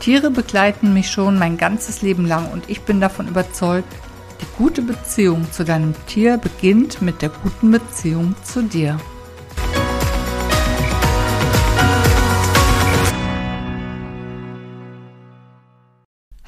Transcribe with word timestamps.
Tiere 0.00 0.30
begleiten 0.30 0.92
mich 0.92 1.10
schon 1.10 1.38
mein 1.38 1.56
ganzes 1.56 2.02
Leben 2.02 2.26
lang 2.26 2.50
und 2.52 2.68
ich 2.68 2.82
bin 2.82 3.00
davon 3.00 3.28
überzeugt, 3.28 3.92
die 4.40 4.46
gute 4.58 4.82
Beziehung 4.82 5.50
zu 5.50 5.64
deinem 5.64 5.94
Tier 6.06 6.36
beginnt 6.36 7.00
mit 7.02 7.22
der 7.22 7.30
guten 7.30 7.70
Beziehung 7.70 8.34
zu 8.44 8.62
dir. 8.62 8.98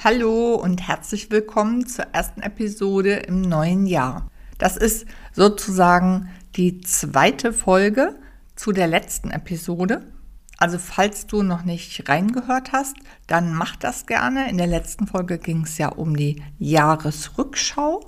Hallo 0.05 0.55
und 0.55 0.87
herzlich 0.87 1.31
willkommen 1.31 1.87
zur 1.87 2.07
ersten 2.13 2.43
Episode 2.43 3.15
im 3.15 3.41
neuen 3.41 3.87
Jahr. 3.87 4.31
Das 4.59 4.77
ist 4.77 5.07
sozusagen 5.33 6.29
die 6.57 6.81
zweite 6.83 7.53
Folge 7.53 8.15
zu 8.55 8.73
der 8.73 8.87
letzten 8.87 9.31
Episode. 9.31 10.03
Also 10.59 10.79
falls 10.79 11.27
du 11.27 11.43
noch 11.43 11.65
nicht 11.65 12.09
reingehört 12.09 12.73
hast, 12.73 12.97
dann 13.29 13.55
mach 13.55 13.77
das 13.77 14.07
gerne. 14.07 14.51
In 14.51 14.59
der 14.59 14.67
letzten 14.67 15.07
Folge 15.07 15.39
ging 15.39 15.63
es 15.63 15.79
ja 15.79 15.89
um 15.89 16.17
die 16.17 16.43
Jahresrückschau. 16.59 18.05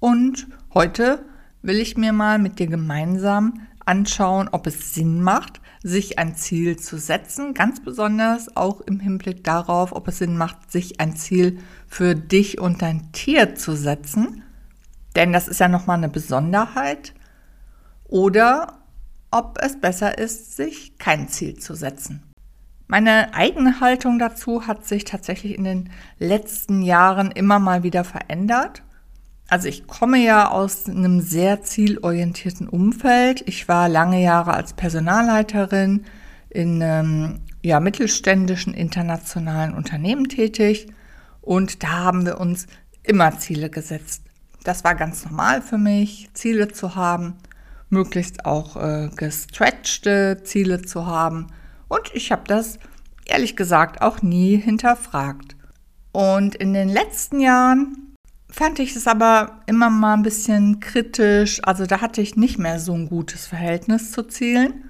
Und 0.00 0.48
heute 0.74 1.24
will 1.62 1.80
ich 1.80 1.96
mir 1.96 2.12
mal 2.12 2.38
mit 2.38 2.58
dir 2.58 2.66
gemeinsam 2.66 3.60
anschauen, 3.86 4.48
ob 4.50 4.66
es 4.66 4.92
Sinn 4.94 5.22
macht, 5.22 5.60
sich 5.82 6.18
ein 6.18 6.34
Ziel 6.34 6.76
zu 6.78 6.98
setzen, 6.98 7.54
ganz 7.54 7.82
besonders 7.82 8.56
auch 8.56 8.80
im 8.80 8.98
Hinblick 8.98 9.44
darauf, 9.44 9.92
ob 9.92 10.08
es 10.08 10.18
Sinn 10.18 10.36
macht, 10.36 10.72
sich 10.72 11.00
ein 11.00 11.14
Ziel 11.14 11.58
für 11.86 12.14
dich 12.14 12.58
und 12.58 12.82
dein 12.82 13.12
Tier 13.12 13.54
zu 13.54 13.76
setzen, 13.76 14.42
denn 15.14 15.32
das 15.32 15.46
ist 15.46 15.60
ja 15.60 15.68
nochmal 15.68 15.98
eine 15.98 16.08
Besonderheit, 16.08 17.14
oder 18.06 18.83
ob 19.34 19.58
es 19.60 19.80
besser 19.80 20.16
ist, 20.16 20.56
sich 20.56 20.96
kein 20.98 21.28
Ziel 21.28 21.58
zu 21.58 21.74
setzen. 21.74 22.22
Meine 22.86 23.34
eigene 23.34 23.80
Haltung 23.80 24.20
dazu 24.20 24.68
hat 24.68 24.86
sich 24.86 25.04
tatsächlich 25.04 25.58
in 25.58 25.64
den 25.64 25.90
letzten 26.20 26.82
Jahren 26.82 27.32
immer 27.32 27.58
mal 27.58 27.82
wieder 27.82 28.04
verändert. 28.04 28.82
Also 29.48 29.66
ich 29.66 29.88
komme 29.88 30.18
ja 30.18 30.50
aus 30.50 30.88
einem 30.88 31.20
sehr 31.20 31.62
zielorientierten 31.62 32.68
Umfeld. 32.68 33.42
Ich 33.48 33.66
war 33.66 33.88
lange 33.88 34.22
Jahre 34.22 34.54
als 34.54 34.74
Personalleiterin 34.74 36.04
in 36.48 36.80
ähm, 36.80 37.40
ja, 37.60 37.80
mittelständischen 37.80 38.72
internationalen 38.72 39.74
Unternehmen 39.74 40.28
tätig 40.28 40.86
und 41.40 41.82
da 41.82 41.88
haben 41.88 42.24
wir 42.24 42.38
uns 42.38 42.68
immer 43.02 43.36
Ziele 43.40 43.68
gesetzt. 43.68 44.22
Das 44.62 44.84
war 44.84 44.94
ganz 44.94 45.24
normal 45.24 45.60
für 45.60 45.78
mich, 45.78 46.30
Ziele 46.34 46.68
zu 46.68 46.94
haben 46.94 47.34
möglichst 47.94 48.44
auch 48.44 48.76
äh, 48.76 49.08
gestretchte 49.16 50.42
Ziele 50.44 50.82
zu 50.82 51.06
haben. 51.06 51.46
Und 51.88 52.10
ich 52.12 52.30
habe 52.32 52.42
das 52.46 52.78
ehrlich 53.24 53.56
gesagt 53.56 54.02
auch 54.02 54.20
nie 54.20 54.56
hinterfragt. 54.56 55.56
Und 56.12 56.54
in 56.54 56.74
den 56.74 56.88
letzten 56.88 57.40
Jahren 57.40 58.14
fand 58.50 58.78
ich 58.78 58.94
es 58.94 59.06
aber 59.06 59.62
immer 59.66 59.90
mal 59.90 60.14
ein 60.14 60.22
bisschen 60.22 60.78
kritisch. 60.80 61.60
Also 61.64 61.86
da 61.86 62.00
hatte 62.00 62.20
ich 62.20 62.36
nicht 62.36 62.58
mehr 62.58 62.78
so 62.78 62.94
ein 62.94 63.08
gutes 63.08 63.46
Verhältnis 63.46 64.12
zu 64.12 64.22
Zielen. 64.22 64.84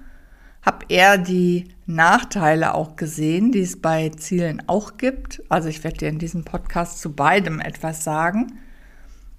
Habe 0.61 0.85
eher 0.89 1.17
die 1.17 1.69
Nachteile 1.85 2.73
auch 2.73 2.95
gesehen, 2.95 3.51
die 3.51 3.61
es 3.61 3.81
bei 3.81 4.09
Zielen 4.09 4.61
auch 4.67 4.97
gibt. 4.97 5.41
Also 5.49 5.69
ich 5.69 5.83
werde 5.83 5.97
dir 5.97 6.09
in 6.09 6.19
diesem 6.19 6.43
Podcast 6.43 6.99
zu 6.99 7.13
beidem 7.13 7.59
etwas 7.59 8.03
sagen. 8.03 8.59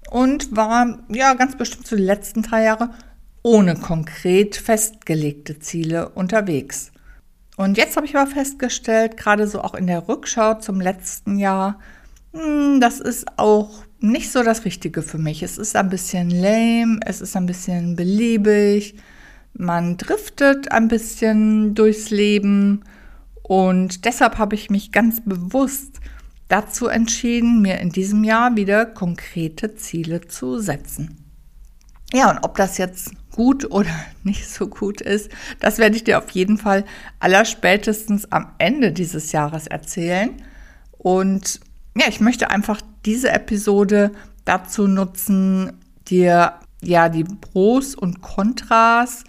Und 0.09 0.55
war 0.55 0.99
ja 1.09 1.33
ganz 1.33 1.57
bestimmt 1.57 1.87
zu 1.87 1.95
den 1.95 2.05
letzten 2.05 2.41
drei 2.41 2.63
Jahren 2.63 2.91
ohne 3.47 3.75
konkret 3.75 4.57
festgelegte 4.57 5.57
Ziele 5.57 6.09
unterwegs. 6.09 6.91
Und 7.55 7.77
jetzt 7.77 7.95
habe 7.95 8.05
ich 8.05 8.13
aber 8.13 8.29
festgestellt, 8.29 9.15
gerade 9.15 9.47
so 9.47 9.61
auch 9.61 9.73
in 9.73 9.87
der 9.87 10.09
Rückschau 10.09 10.55
zum 10.55 10.81
letzten 10.81 11.39
Jahr, 11.39 11.79
hm, 12.33 12.81
das 12.81 12.99
ist 12.99 13.25
auch 13.37 13.69
nicht 14.01 14.33
so 14.33 14.43
das 14.43 14.65
Richtige 14.65 15.01
für 15.01 15.17
mich. 15.17 15.43
Es 15.43 15.57
ist 15.57 15.77
ein 15.77 15.89
bisschen 15.89 16.29
lame, 16.29 16.99
es 17.05 17.21
ist 17.21 17.37
ein 17.37 17.45
bisschen 17.45 17.95
beliebig, 17.95 18.95
man 19.53 19.95
driftet 19.95 20.69
ein 20.73 20.89
bisschen 20.89 21.73
durchs 21.73 22.09
Leben 22.09 22.83
und 23.43 24.03
deshalb 24.03 24.39
habe 24.39 24.55
ich 24.55 24.69
mich 24.69 24.91
ganz 24.91 25.21
bewusst 25.23 26.01
dazu 26.49 26.87
entschieden, 26.87 27.61
mir 27.61 27.79
in 27.79 27.91
diesem 27.91 28.25
Jahr 28.25 28.57
wieder 28.57 28.85
konkrete 28.85 29.75
Ziele 29.75 30.27
zu 30.27 30.59
setzen. 30.59 31.23
Ja, 32.13 32.29
und 32.29 32.39
ob 32.43 32.55
das 32.55 32.77
jetzt 32.77 33.11
gut 33.37 33.69
oder 33.71 33.91
nicht 34.23 34.49
so 34.49 34.67
gut 34.67 34.99
ist, 34.99 35.29
das 35.59 35.77
werde 35.77 35.95
ich 35.95 36.03
dir 36.03 36.17
auf 36.17 36.31
jeden 36.31 36.57
Fall 36.57 36.83
allerspätestens 37.19 38.29
am 38.31 38.51
Ende 38.57 38.91
dieses 38.91 39.31
Jahres 39.31 39.67
erzählen. 39.67 40.31
Und 40.97 41.61
ja, 41.95 42.07
ich 42.09 42.19
möchte 42.19 42.49
einfach 42.49 42.81
diese 43.05 43.29
Episode 43.29 44.11
dazu 44.43 44.87
nutzen, 44.87 45.73
dir 46.07 46.53
ja 46.81 47.09
die 47.09 47.23
Pros 47.23 47.95
und 47.95 48.21
Kontras 48.21 49.23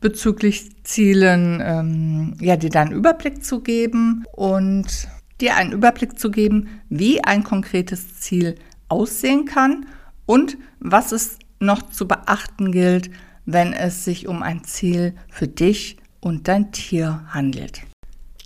bezüglich 0.00 0.84
Zielen, 0.84 1.60
ähm, 1.64 2.36
ja, 2.40 2.56
dir 2.56 2.70
da 2.70 2.82
einen 2.82 2.92
Überblick 2.92 3.44
zu 3.44 3.60
geben 3.60 4.24
und 4.32 5.08
dir 5.40 5.56
einen 5.56 5.72
Überblick 5.72 6.18
zu 6.18 6.30
geben, 6.30 6.68
wie 6.88 7.24
ein 7.24 7.44
konkretes 7.44 8.20
Ziel 8.20 8.56
aussehen 8.88 9.44
kann 9.44 9.86
und 10.26 10.56
was 10.80 11.12
es 11.12 11.38
noch 11.60 11.90
zu 11.90 12.06
beachten 12.06 12.72
gilt, 12.72 13.10
wenn 13.50 13.72
es 13.72 14.04
sich 14.04 14.28
um 14.28 14.42
ein 14.42 14.62
Ziel 14.62 15.14
für 15.30 15.48
dich 15.48 15.96
und 16.20 16.48
dein 16.48 16.70
Tier 16.70 17.24
handelt. 17.28 17.80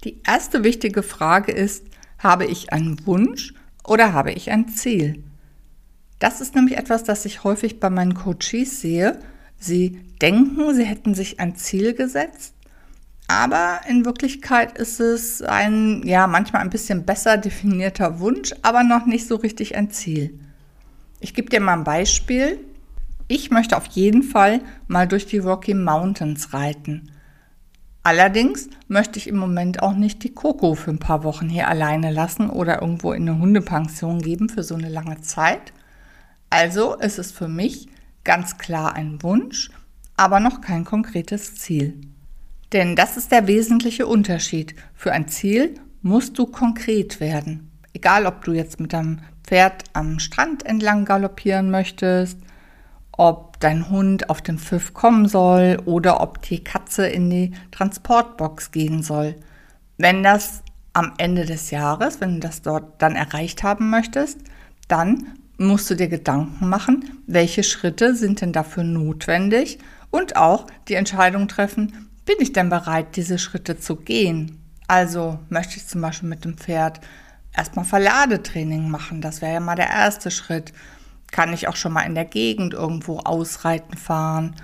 Die 0.04 0.22
erste 0.24 0.62
wichtige 0.62 1.02
Frage 1.02 1.50
ist, 1.50 1.84
habe 2.18 2.46
ich 2.46 2.72
einen 2.72 3.04
Wunsch 3.04 3.52
oder 3.82 4.12
habe 4.12 4.30
ich 4.30 4.52
ein 4.52 4.68
Ziel? 4.68 5.24
Das 6.20 6.40
ist 6.40 6.54
nämlich 6.54 6.78
etwas, 6.78 7.02
das 7.02 7.24
ich 7.24 7.42
häufig 7.42 7.80
bei 7.80 7.90
meinen 7.90 8.14
Coaches 8.14 8.80
sehe. 8.80 9.18
Sie 9.58 9.98
denken, 10.20 10.72
sie 10.72 10.84
hätten 10.84 11.14
sich 11.14 11.40
ein 11.40 11.56
Ziel 11.56 11.94
gesetzt, 11.94 12.54
aber 13.26 13.80
in 13.88 14.04
Wirklichkeit 14.04 14.78
ist 14.78 15.00
es 15.00 15.42
ein, 15.42 16.06
ja, 16.06 16.28
manchmal 16.28 16.62
ein 16.62 16.70
bisschen 16.70 17.04
besser 17.04 17.38
definierter 17.38 18.20
Wunsch, 18.20 18.52
aber 18.62 18.84
noch 18.84 19.06
nicht 19.06 19.26
so 19.26 19.34
richtig 19.34 19.74
ein 19.74 19.90
Ziel. 19.90 20.38
Ich 21.18 21.34
gebe 21.34 21.50
dir 21.50 21.60
mal 21.60 21.72
ein 21.72 21.82
Beispiel. 21.82 22.60
Ich 23.34 23.50
möchte 23.50 23.78
auf 23.78 23.86
jeden 23.86 24.22
Fall 24.22 24.60
mal 24.88 25.08
durch 25.08 25.24
die 25.24 25.38
Rocky 25.38 25.72
Mountains 25.72 26.52
reiten. 26.52 27.12
Allerdings 28.02 28.68
möchte 28.88 29.18
ich 29.18 29.26
im 29.26 29.38
Moment 29.38 29.82
auch 29.82 29.94
nicht 29.94 30.22
die 30.22 30.34
Coco 30.34 30.74
für 30.74 30.90
ein 30.90 30.98
paar 30.98 31.24
Wochen 31.24 31.48
hier 31.48 31.66
alleine 31.66 32.12
lassen 32.12 32.50
oder 32.50 32.82
irgendwo 32.82 33.14
in 33.14 33.26
eine 33.26 33.38
Hundepension 33.38 34.20
geben 34.20 34.50
für 34.50 34.62
so 34.62 34.74
eine 34.74 34.90
lange 34.90 35.22
Zeit. 35.22 35.72
Also 36.50 36.94
ist 36.96 37.18
es 37.18 37.32
für 37.32 37.48
mich 37.48 37.88
ganz 38.22 38.58
klar 38.58 38.96
ein 38.96 39.22
Wunsch, 39.22 39.70
aber 40.14 40.38
noch 40.38 40.60
kein 40.60 40.84
konkretes 40.84 41.54
Ziel. 41.54 42.02
Denn 42.74 42.96
das 42.96 43.16
ist 43.16 43.32
der 43.32 43.46
wesentliche 43.46 44.06
Unterschied. 44.06 44.74
Für 44.94 45.12
ein 45.12 45.26
Ziel 45.28 45.76
musst 46.02 46.38
du 46.38 46.44
konkret 46.44 47.18
werden. 47.18 47.70
Egal, 47.94 48.26
ob 48.26 48.44
du 48.44 48.52
jetzt 48.52 48.78
mit 48.78 48.92
deinem 48.92 49.20
Pferd 49.42 49.84
am 49.94 50.18
Strand 50.18 50.66
entlang 50.66 51.06
galoppieren 51.06 51.70
möchtest, 51.70 52.36
ob 53.12 53.60
dein 53.60 53.90
Hund 53.90 54.30
auf 54.30 54.40
den 54.42 54.58
Pfiff 54.58 54.94
kommen 54.94 55.28
soll 55.28 55.80
oder 55.84 56.20
ob 56.20 56.42
die 56.42 56.64
Katze 56.64 57.06
in 57.06 57.30
die 57.30 57.52
Transportbox 57.70 58.70
gehen 58.70 59.02
soll. 59.02 59.36
Wenn 59.98 60.22
das 60.22 60.62
am 60.92 61.12
Ende 61.18 61.44
des 61.44 61.70
Jahres, 61.70 62.20
wenn 62.20 62.34
du 62.34 62.40
das 62.40 62.62
dort 62.62 63.00
dann 63.00 63.16
erreicht 63.16 63.62
haben 63.62 63.90
möchtest, 63.90 64.38
dann 64.88 65.38
musst 65.58 65.88
du 65.90 65.94
dir 65.94 66.08
Gedanken 66.08 66.68
machen, 66.68 67.22
welche 67.26 67.62
Schritte 67.62 68.16
sind 68.16 68.40
denn 68.40 68.52
dafür 68.52 68.84
notwendig 68.84 69.78
und 70.10 70.36
auch 70.36 70.66
die 70.88 70.94
Entscheidung 70.94 71.48
treffen, 71.48 72.08
bin 72.24 72.36
ich 72.40 72.52
denn 72.52 72.68
bereit, 72.68 73.16
diese 73.16 73.38
Schritte 73.38 73.78
zu 73.78 73.96
gehen? 73.96 74.58
Also 74.88 75.38
möchte 75.48 75.76
ich 75.76 75.86
zum 75.86 76.00
Beispiel 76.00 76.28
mit 76.28 76.44
dem 76.44 76.56
Pferd 76.56 77.00
erstmal 77.56 77.84
Verladetraining 77.84 78.88
machen, 78.88 79.20
das 79.20 79.40
wäre 79.40 79.54
ja 79.54 79.60
mal 79.60 79.76
der 79.76 79.90
erste 79.90 80.30
Schritt 80.30 80.72
kann 81.32 81.52
ich 81.52 81.66
auch 81.66 81.76
schon 81.76 81.92
mal 81.92 82.02
in 82.02 82.14
der 82.14 82.24
Gegend 82.24 82.74
irgendwo 82.74 83.18
ausreiten 83.18 83.96
fahren 83.96 84.54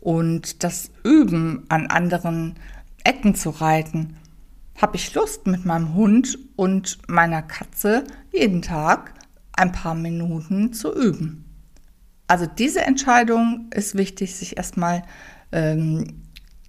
und 0.00 0.62
das 0.62 0.90
üben, 1.02 1.64
an 1.68 1.88
anderen 1.88 2.54
Ecken 3.02 3.34
zu 3.34 3.50
reiten. 3.50 4.16
Habe 4.80 4.96
ich 4.96 5.14
Lust 5.14 5.48
mit 5.48 5.64
meinem 5.64 5.94
Hund 5.94 6.38
und 6.54 6.98
meiner 7.08 7.42
Katze 7.42 8.04
jeden 8.32 8.62
Tag 8.62 9.14
ein 9.54 9.72
paar 9.72 9.96
Minuten 9.96 10.72
zu 10.72 10.94
üben. 10.94 11.44
Also 12.28 12.46
diese 12.46 12.82
Entscheidung 12.82 13.70
ist 13.74 13.96
wichtig, 13.96 14.36
sich 14.36 14.56
erstmal 14.56 15.02
ähm, 15.50 16.22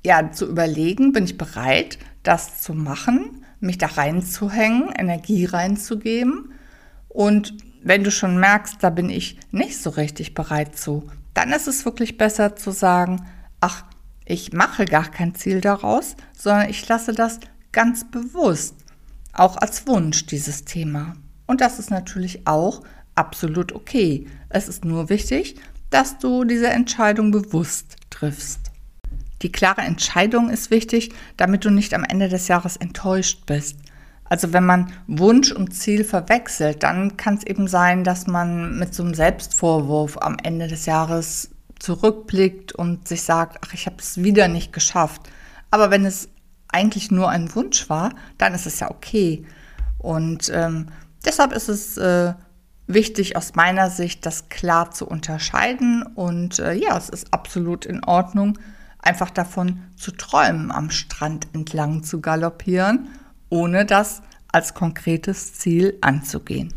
ja, 0.04 0.32
zu 0.32 0.48
überlegen, 0.50 1.12
bin 1.12 1.26
ich 1.26 1.38
bereit, 1.38 2.00
das 2.24 2.62
zu 2.62 2.74
machen, 2.74 3.46
mich 3.60 3.78
da 3.78 3.88
reinzuhängen, 3.88 4.90
Energie 4.98 5.46
reinzugeben. 5.46 6.54
Und 7.10 7.54
wenn 7.82 8.04
du 8.04 8.12
schon 8.12 8.40
merkst, 8.40 8.78
da 8.82 8.90
bin 8.90 9.10
ich 9.10 9.38
nicht 9.52 9.82
so 9.82 9.90
richtig 9.92 10.34
bereit 10.34 10.78
zu, 10.78 11.10
dann 11.34 11.52
ist 11.52 11.68
es 11.68 11.86
wirklich 11.86 12.18
besser 12.18 12.56
zu 12.56 12.72
sagen, 12.72 13.26
ach, 13.62 13.84
ich 14.26 14.54
mache 14.54 14.86
gar 14.86 15.10
kein 15.10 15.36
Ziel 15.36 15.62
daraus, 15.62 16.16
sondern 16.38 16.70
ich 16.70 16.88
lasse 16.88 17.14
das 17.14 17.40
ganz 17.72 18.10
bewusst, 18.10 18.76
auch 19.34 19.58
als 19.58 19.88
Wunsch, 19.88 20.26
dieses 20.26 20.66
Thema. 20.66 21.16
Und 21.48 21.62
das 21.62 21.80
ist 21.80 21.90
natürlich 21.90 22.46
auch 22.46 22.84
absolut 23.16 23.74
okay. 23.74 24.28
Es 24.50 24.68
ist 24.68 24.86
nur 24.86 25.10
wichtig, 25.10 25.56
dass 25.90 26.20
du 26.20 26.44
diese 26.44 26.68
Entscheidung 26.68 27.32
bewusst 27.32 27.96
triffst. 28.10 28.72
Die 29.42 29.52
klare 29.52 29.82
Entscheidung 29.82 30.50
ist 30.50 30.70
wichtig, 30.70 31.12
damit 31.38 31.66
du 31.66 31.70
nicht 31.70 31.94
am 31.94 32.04
Ende 32.04 32.30
des 32.30 32.48
Jahres 32.48 32.78
enttäuscht 32.78 33.46
bist. 33.46 33.78
Also 34.30 34.54
wenn 34.54 34.66
man 34.66 34.94
Wunsch 35.08 35.52
und 35.52 35.74
Ziel 35.74 36.04
verwechselt, 36.04 36.84
dann 36.84 37.18
kann 37.18 37.36
es 37.36 37.46
eben 37.46 37.68
sein, 37.68 38.04
dass 38.04 38.28
man 38.28 38.78
mit 38.78 38.94
so 38.94 39.04
einem 39.04 39.16
Selbstvorwurf 39.16 40.18
am 40.22 40.38
Ende 40.42 40.68
des 40.68 40.86
Jahres 40.86 41.50
zurückblickt 41.80 42.74
und 42.74 43.08
sich 43.08 43.24
sagt, 43.24 43.58
ach, 43.66 43.74
ich 43.74 43.88
habe 43.88 43.98
es 44.00 44.22
wieder 44.22 44.48
nicht 44.48 44.72
geschafft. 44.72 45.24
Aber 45.72 45.90
wenn 45.90 46.06
es 46.06 46.30
eigentlich 46.68 47.10
nur 47.10 47.30
ein 47.30 47.54
Wunsch 47.56 47.90
war, 47.90 48.12
dann 48.38 48.54
ist 48.54 48.68
es 48.68 48.80
ja 48.80 48.92
okay. 48.92 49.46
Und 49.98 50.52
ähm, 50.54 50.88
deshalb 51.26 51.52
ist 51.52 51.68
es 51.68 51.98
äh, 51.98 52.34
wichtig 52.88 53.36
aus 53.36 53.56
meiner 53.56 53.90
Sicht, 53.90 54.26
das 54.26 54.50
klar 54.50 54.92
zu 54.92 55.08
unterscheiden. 55.08 56.04
Und 56.04 56.60
äh, 56.60 56.74
ja, 56.74 56.98
es 56.98 57.10
ist 57.10 57.34
absolut 57.34 57.86
in 57.86 58.04
Ordnung, 58.04 58.60
einfach 59.00 59.30
davon 59.30 59.82
zu 59.96 60.12
träumen, 60.12 60.72
am 60.72 60.90
Strand 60.92 61.48
entlang 61.54 62.04
zu 62.04 62.22
galoppieren, 62.22 63.08
ohne 63.50 63.86
das 63.86 64.22
als 64.52 64.74
konkretes 64.74 65.54
Ziel 65.54 65.98
anzugehen. 66.02 66.74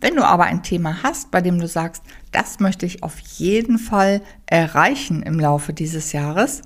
Wenn 0.00 0.16
du 0.16 0.24
aber 0.24 0.44
ein 0.44 0.62
Thema 0.62 1.02
hast, 1.02 1.30
bei 1.30 1.42
dem 1.42 1.58
du 1.58 1.68
sagst, 1.68 2.02
das 2.32 2.58
möchte 2.58 2.86
ich 2.86 3.02
auf 3.02 3.18
jeden 3.18 3.78
Fall 3.78 4.22
erreichen 4.46 5.22
im 5.22 5.38
Laufe 5.38 5.72
dieses 5.72 6.12
Jahres, 6.12 6.62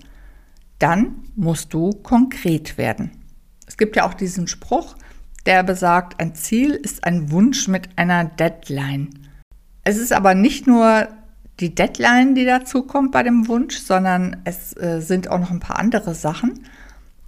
dann 0.78 1.16
musst 1.34 1.74
du 1.74 1.90
konkret 1.90 2.78
werden. 2.78 3.10
Es 3.66 3.76
gibt 3.76 3.96
ja 3.96 4.06
auch 4.06 4.14
diesen 4.14 4.46
Spruch, 4.46 4.94
der 5.46 5.62
besagt, 5.62 6.20
ein 6.20 6.34
Ziel 6.34 6.72
ist 6.72 7.04
ein 7.04 7.30
Wunsch 7.30 7.66
mit 7.68 7.88
einer 7.96 8.24
Deadline. 8.24 9.10
Es 9.82 9.98
ist 9.98 10.12
aber 10.12 10.34
nicht 10.34 10.66
nur 10.66 11.08
die 11.60 11.74
Deadline, 11.74 12.34
die 12.34 12.44
dazu 12.44 12.82
kommt 12.82 13.12
bei 13.12 13.22
dem 13.22 13.48
Wunsch, 13.48 13.78
sondern 13.78 14.38
es 14.44 14.76
äh, 14.76 15.00
sind 15.00 15.28
auch 15.28 15.38
noch 15.38 15.50
ein 15.50 15.60
paar 15.60 15.78
andere 15.78 16.14
Sachen. 16.14 16.66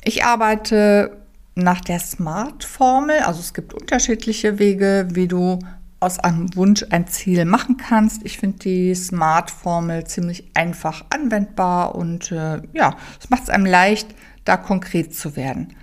Ich 0.02 0.25
arbeite 0.25 1.25
nach 1.56 1.81
der 1.81 1.99
SMART-Formel, 1.99 3.20
also 3.20 3.41
es 3.41 3.55
gibt 3.55 3.75
unterschiedliche 3.75 4.58
Wege, 4.58 5.08
wie 5.12 5.26
du 5.26 5.58
aus 5.99 6.19
einem 6.19 6.55
Wunsch 6.55 6.85
ein 6.91 7.08
Ziel 7.08 7.47
machen 7.47 7.79
kannst. 7.79 8.20
Ich 8.25 8.38
finde 8.38 8.58
die 8.58 8.94
SMART-Formel 8.94 10.05
ziemlich 10.06 10.50
einfach 10.55 11.06
anwendbar 11.11 11.94
und 11.94 12.31
äh, 12.31 12.61
ja, 12.75 12.97
es 13.19 13.31
macht 13.31 13.44
es 13.44 13.50
einem 13.50 13.64
leicht, 13.64 14.14
da 14.44 14.58
konkret 14.58 15.14
zu 15.14 15.35
werden. 15.35 15.75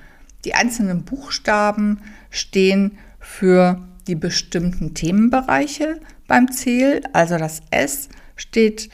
Die 0.46 0.54
einzelnen 0.54 1.04
Buchstaben 1.04 2.00
stehen 2.30 3.00
für 3.20 3.82
die 4.08 4.16
bestimmten 4.16 4.94
Themenbereiche 4.94 6.00
beim 6.28 6.52
Ziel. 6.52 7.02
Also 7.14 7.38
das 7.38 7.62
S 7.72 8.10
steht 8.36 8.90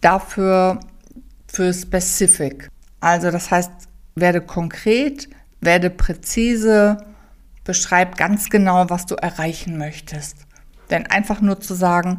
dafür 0.00 0.80
für 1.46 1.72
specific. 1.72 2.68
Also 3.00 3.30
das 3.30 3.50
heißt, 3.50 3.70
werde 4.16 4.40
konkret, 4.40 5.28
werde 5.60 5.90
präzise, 5.90 6.98
beschreib 7.64 8.16
ganz 8.16 8.50
genau, 8.50 8.88
was 8.88 9.06
du 9.06 9.14
erreichen 9.14 9.78
möchtest. 9.78 10.36
Denn 10.90 11.06
einfach 11.06 11.40
nur 11.40 11.60
zu 11.60 11.74
sagen, 11.74 12.18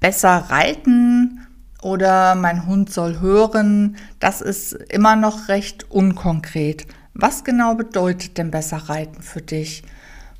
besser 0.00 0.46
reiten 0.50 1.46
oder 1.82 2.34
mein 2.34 2.66
Hund 2.66 2.92
soll 2.92 3.20
hören, 3.20 3.96
das 4.20 4.40
ist 4.40 4.72
immer 4.72 5.16
noch 5.16 5.48
recht 5.48 5.90
unkonkret. 5.90 6.86
Was 7.14 7.42
genau 7.42 7.74
bedeutet 7.74 8.38
denn 8.38 8.50
besser 8.50 8.76
reiten 8.76 9.22
für 9.22 9.42
dich? 9.42 9.82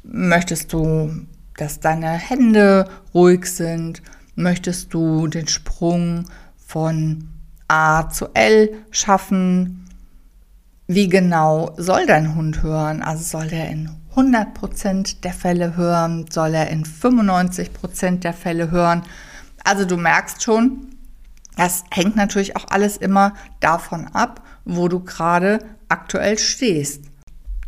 Möchtest 0.04 0.72
du, 0.72 1.26
dass 1.56 1.80
deine 1.80 2.12
Hände 2.12 2.88
ruhig 3.14 3.46
sind? 3.46 4.02
Möchtest 4.36 4.94
du 4.94 5.26
den 5.26 5.48
Sprung 5.48 6.26
von 6.64 7.28
A 7.66 8.08
zu 8.08 8.28
L 8.34 8.72
schaffen? 8.92 9.87
Wie 10.90 11.10
genau 11.10 11.74
soll 11.76 12.06
dein 12.06 12.34
Hund 12.34 12.62
hören? 12.62 13.02
Also 13.02 13.22
soll 13.22 13.52
er 13.52 13.68
in 13.68 13.90
100% 14.16 15.20
der 15.20 15.34
Fälle 15.34 15.76
hören? 15.76 16.24
Soll 16.30 16.54
er 16.54 16.70
in 16.70 16.86
95% 16.86 18.20
der 18.20 18.32
Fälle 18.32 18.70
hören? 18.70 19.02
Also 19.64 19.84
du 19.84 19.98
merkst 19.98 20.42
schon, 20.42 20.86
das 21.58 21.84
hängt 21.90 22.16
natürlich 22.16 22.56
auch 22.56 22.64
alles 22.70 22.96
immer 22.96 23.34
davon 23.60 24.06
ab, 24.14 24.42
wo 24.64 24.88
du 24.88 25.00
gerade 25.00 25.58
aktuell 25.90 26.38
stehst. 26.38 27.04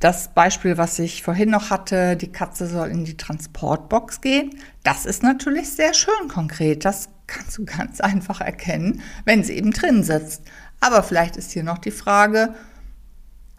Das 0.00 0.32
Beispiel, 0.32 0.78
was 0.78 0.98
ich 0.98 1.22
vorhin 1.22 1.50
noch 1.50 1.68
hatte, 1.68 2.16
die 2.16 2.32
Katze 2.32 2.66
soll 2.66 2.88
in 2.88 3.04
die 3.04 3.18
Transportbox 3.18 4.22
gehen, 4.22 4.56
das 4.82 5.04
ist 5.04 5.22
natürlich 5.22 5.68
sehr 5.68 5.92
schön 5.92 6.28
konkret. 6.28 6.86
Das 6.86 7.10
kannst 7.26 7.58
du 7.58 7.64
ganz 7.66 8.00
einfach 8.00 8.40
erkennen, 8.40 9.02
wenn 9.26 9.44
sie 9.44 9.58
eben 9.58 9.72
drin 9.72 10.04
sitzt. 10.04 10.42
Aber 10.80 11.02
vielleicht 11.02 11.36
ist 11.36 11.52
hier 11.52 11.64
noch 11.64 11.76
die 11.76 11.90
Frage, 11.90 12.54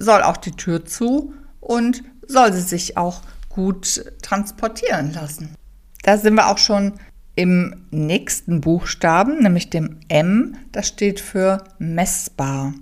soll 0.01 0.23
auch 0.23 0.37
die 0.37 0.51
Tür 0.51 0.85
zu 0.85 1.33
und 1.59 2.03
soll 2.27 2.53
sie 2.53 2.61
sich 2.61 2.97
auch 2.97 3.21
gut 3.49 4.05
transportieren 4.21 5.13
lassen? 5.13 5.55
Da 6.03 6.17
sind 6.17 6.35
wir 6.35 6.47
auch 6.47 6.57
schon 6.57 6.93
im 7.35 7.85
nächsten 7.91 8.61
Buchstaben, 8.61 9.41
nämlich 9.41 9.69
dem 9.69 9.99
M. 10.09 10.57
Das 10.71 10.87
steht 10.87 11.19
für 11.19 11.63
messbar. 11.79 12.73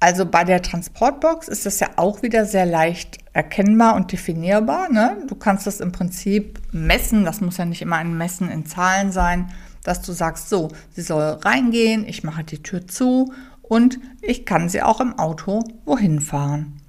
Also 0.00 0.26
bei 0.26 0.44
der 0.44 0.62
Transportbox 0.62 1.48
ist 1.48 1.66
das 1.66 1.80
ja 1.80 1.88
auch 1.96 2.22
wieder 2.22 2.44
sehr 2.44 2.66
leicht 2.66 3.18
erkennbar 3.32 3.96
und 3.96 4.12
definierbar. 4.12 4.90
Ne? 4.92 5.24
Du 5.26 5.34
kannst 5.34 5.66
das 5.66 5.80
im 5.80 5.90
Prinzip 5.90 6.60
messen, 6.70 7.24
das 7.24 7.40
muss 7.40 7.56
ja 7.56 7.64
nicht 7.64 7.82
immer 7.82 7.96
ein 7.96 8.16
Messen 8.16 8.48
in 8.48 8.64
Zahlen 8.64 9.10
sein, 9.10 9.50
dass 9.82 10.02
du 10.02 10.12
sagst, 10.12 10.48
so, 10.48 10.68
sie 10.90 11.02
soll 11.02 11.38
reingehen, 11.44 12.06
ich 12.06 12.22
mache 12.22 12.44
die 12.44 12.62
Tür 12.62 12.86
zu 12.86 13.32
und 13.68 13.98
ich 14.20 14.46
kann 14.46 14.68
sie 14.68 14.82
auch 14.82 15.00
im 15.00 15.18
Auto 15.18 15.62
wohin 15.84 16.20
fahren. 16.20 16.80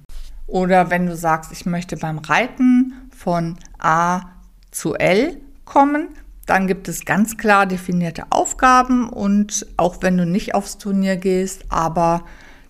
Oder 0.46 0.90
wenn 0.90 1.06
du 1.06 1.14
sagst, 1.14 1.52
ich 1.52 1.66
möchte 1.66 1.96
beim 1.96 2.18
Reiten 2.18 2.94
von 3.16 3.56
A 3.78 4.22
zu 4.70 4.94
L 4.94 5.40
kommen, 5.64 6.08
dann 6.46 6.66
gibt 6.66 6.88
es 6.88 7.04
ganz 7.04 7.36
klar 7.36 7.66
definierte 7.66 8.24
Aufgaben 8.30 9.08
und 9.08 9.66
auch 9.76 9.98
wenn 10.00 10.16
du 10.16 10.26
nicht 10.26 10.54
aufs 10.54 10.78
Turnier 10.78 11.16
gehst, 11.16 11.64
aber 11.68 12.24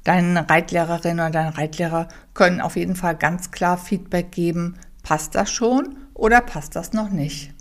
Deine 0.05 0.49
Reitlehrerin 0.49 1.21
oder 1.21 1.31
dein 1.31 1.49
Reitlehrer 1.49 2.09
können 2.33 2.61
auf 2.61 2.76
jeden 2.76 2.97
Fall 2.97 3.17
ganz 3.17 3.50
klar 3.50 3.76
Feedback 3.76 4.33
geben, 4.33 4.76
passt 5.02 5.35
das 5.35 5.50
schon 5.50 5.97
oder 6.14 6.40
passt 6.40 6.75
das 6.75 6.93
noch 6.93 7.11
nicht. 7.11 7.52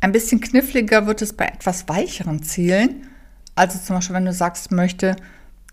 Ein 0.00 0.12
bisschen 0.12 0.40
kniffliger 0.40 1.06
wird 1.06 1.22
es 1.22 1.34
bei 1.34 1.46
etwas 1.46 1.88
weicheren 1.88 2.42
Zielen. 2.42 3.06
Also 3.54 3.78
zum 3.78 3.96
Beispiel, 3.96 4.16
wenn 4.16 4.24
du 4.24 4.32
sagst, 4.32 4.72
möchte, 4.72 5.16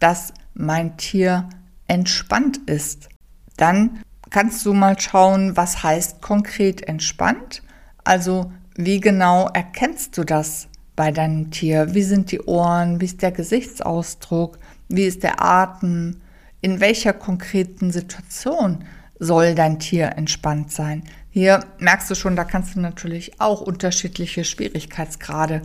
dass 0.02 0.34
mein 0.54 0.98
Tier 0.98 1.48
entspannt 1.88 2.58
ist, 2.66 3.08
dann 3.56 4.02
kannst 4.30 4.66
du 4.66 4.74
mal 4.74 5.00
schauen, 5.00 5.56
was 5.56 5.84
heißt 5.84 6.22
konkret 6.22 6.82
entspannt. 6.88 7.62
Also 8.04 8.52
wie 8.76 9.00
genau 9.00 9.48
erkennst 9.54 10.18
du 10.18 10.24
das 10.24 10.68
bei 10.96 11.12
deinem 11.12 11.52
Tier? 11.52 11.94
Wie 11.94 12.04
sind 12.04 12.32
die 12.32 12.42
Ohren? 12.42 13.00
Wie 13.00 13.06
ist 13.06 13.22
der 13.22 13.32
Gesichtsausdruck? 13.32 14.58
Wie 14.90 15.06
ist 15.06 15.24
der 15.24 15.44
Atem? 15.44 16.22
In 16.62 16.80
welcher 16.80 17.14
konkreten 17.14 17.92
Situation 17.92 18.84
soll 19.20 19.56
dein 19.56 19.80
Tier 19.80 20.18
entspannt 20.18 20.72
sein? 20.72 21.04
Hier 21.30 21.64
merkst 21.80 22.10
du 22.10 22.16
schon, 22.16 22.36
da 22.36 22.44
kannst 22.44 22.76
du 22.76 22.80
natürlich 22.80 23.40
auch 23.40 23.62
unterschiedliche 23.62 24.44
Schwierigkeitsgrade 24.44 25.62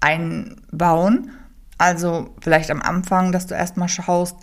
einbauen. 0.00 1.30
Also 1.78 2.34
vielleicht 2.40 2.70
am 2.70 2.82
Anfang, 2.82 3.32
dass 3.32 3.46
du 3.46 3.54
erstmal 3.54 3.88
schaust, 3.88 4.36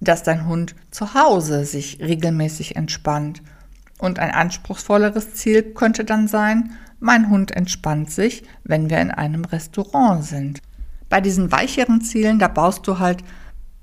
dass 0.00 0.22
dein 0.22 0.46
Hund 0.46 0.74
zu 0.90 1.14
Hause 1.14 1.64
sich 1.64 2.00
regelmäßig 2.00 2.76
entspannt. 2.76 3.42
Und 3.98 4.18
ein 4.18 4.30
anspruchsvolleres 4.30 5.34
Ziel 5.34 5.62
könnte 5.74 6.04
dann 6.04 6.28
sein, 6.28 6.72
mein 7.00 7.30
Hund 7.30 7.50
entspannt 7.50 8.10
sich, 8.10 8.42
wenn 8.64 8.90
wir 8.90 9.00
in 9.00 9.10
einem 9.10 9.44
Restaurant 9.44 10.24
sind. 10.24 10.60
Bei 11.08 11.20
diesen 11.20 11.52
weicheren 11.52 12.00
Zielen, 12.00 12.38
da 12.38 12.48
baust 12.48 12.86
du 12.86 12.98
halt 12.98 13.22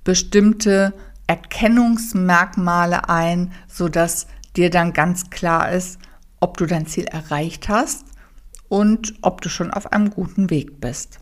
bestimmte 0.04 0.94
Erkennungsmerkmale 1.28 3.10
ein, 3.10 3.52
sodass 3.68 4.28
dir 4.56 4.70
dann 4.70 4.94
ganz 4.94 5.30
klar 5.30 5.72
ist, 5.72 6.00
ob 6.40 6.58
du 6.58 6.66
dein 6.66 6.86
Ziel 6.86 7.06
erreicht 7.06 7.70
hast 7.70 8.06
und 8.70 9.16
ob 9.22 9.42
du 9.42 9.50
schon 9.50 9.72
auf 9.72 9.92
einem 9.92 10.12
guten 10.12 10.50
Weg 10.50 10.80
bist. 10.80 11.20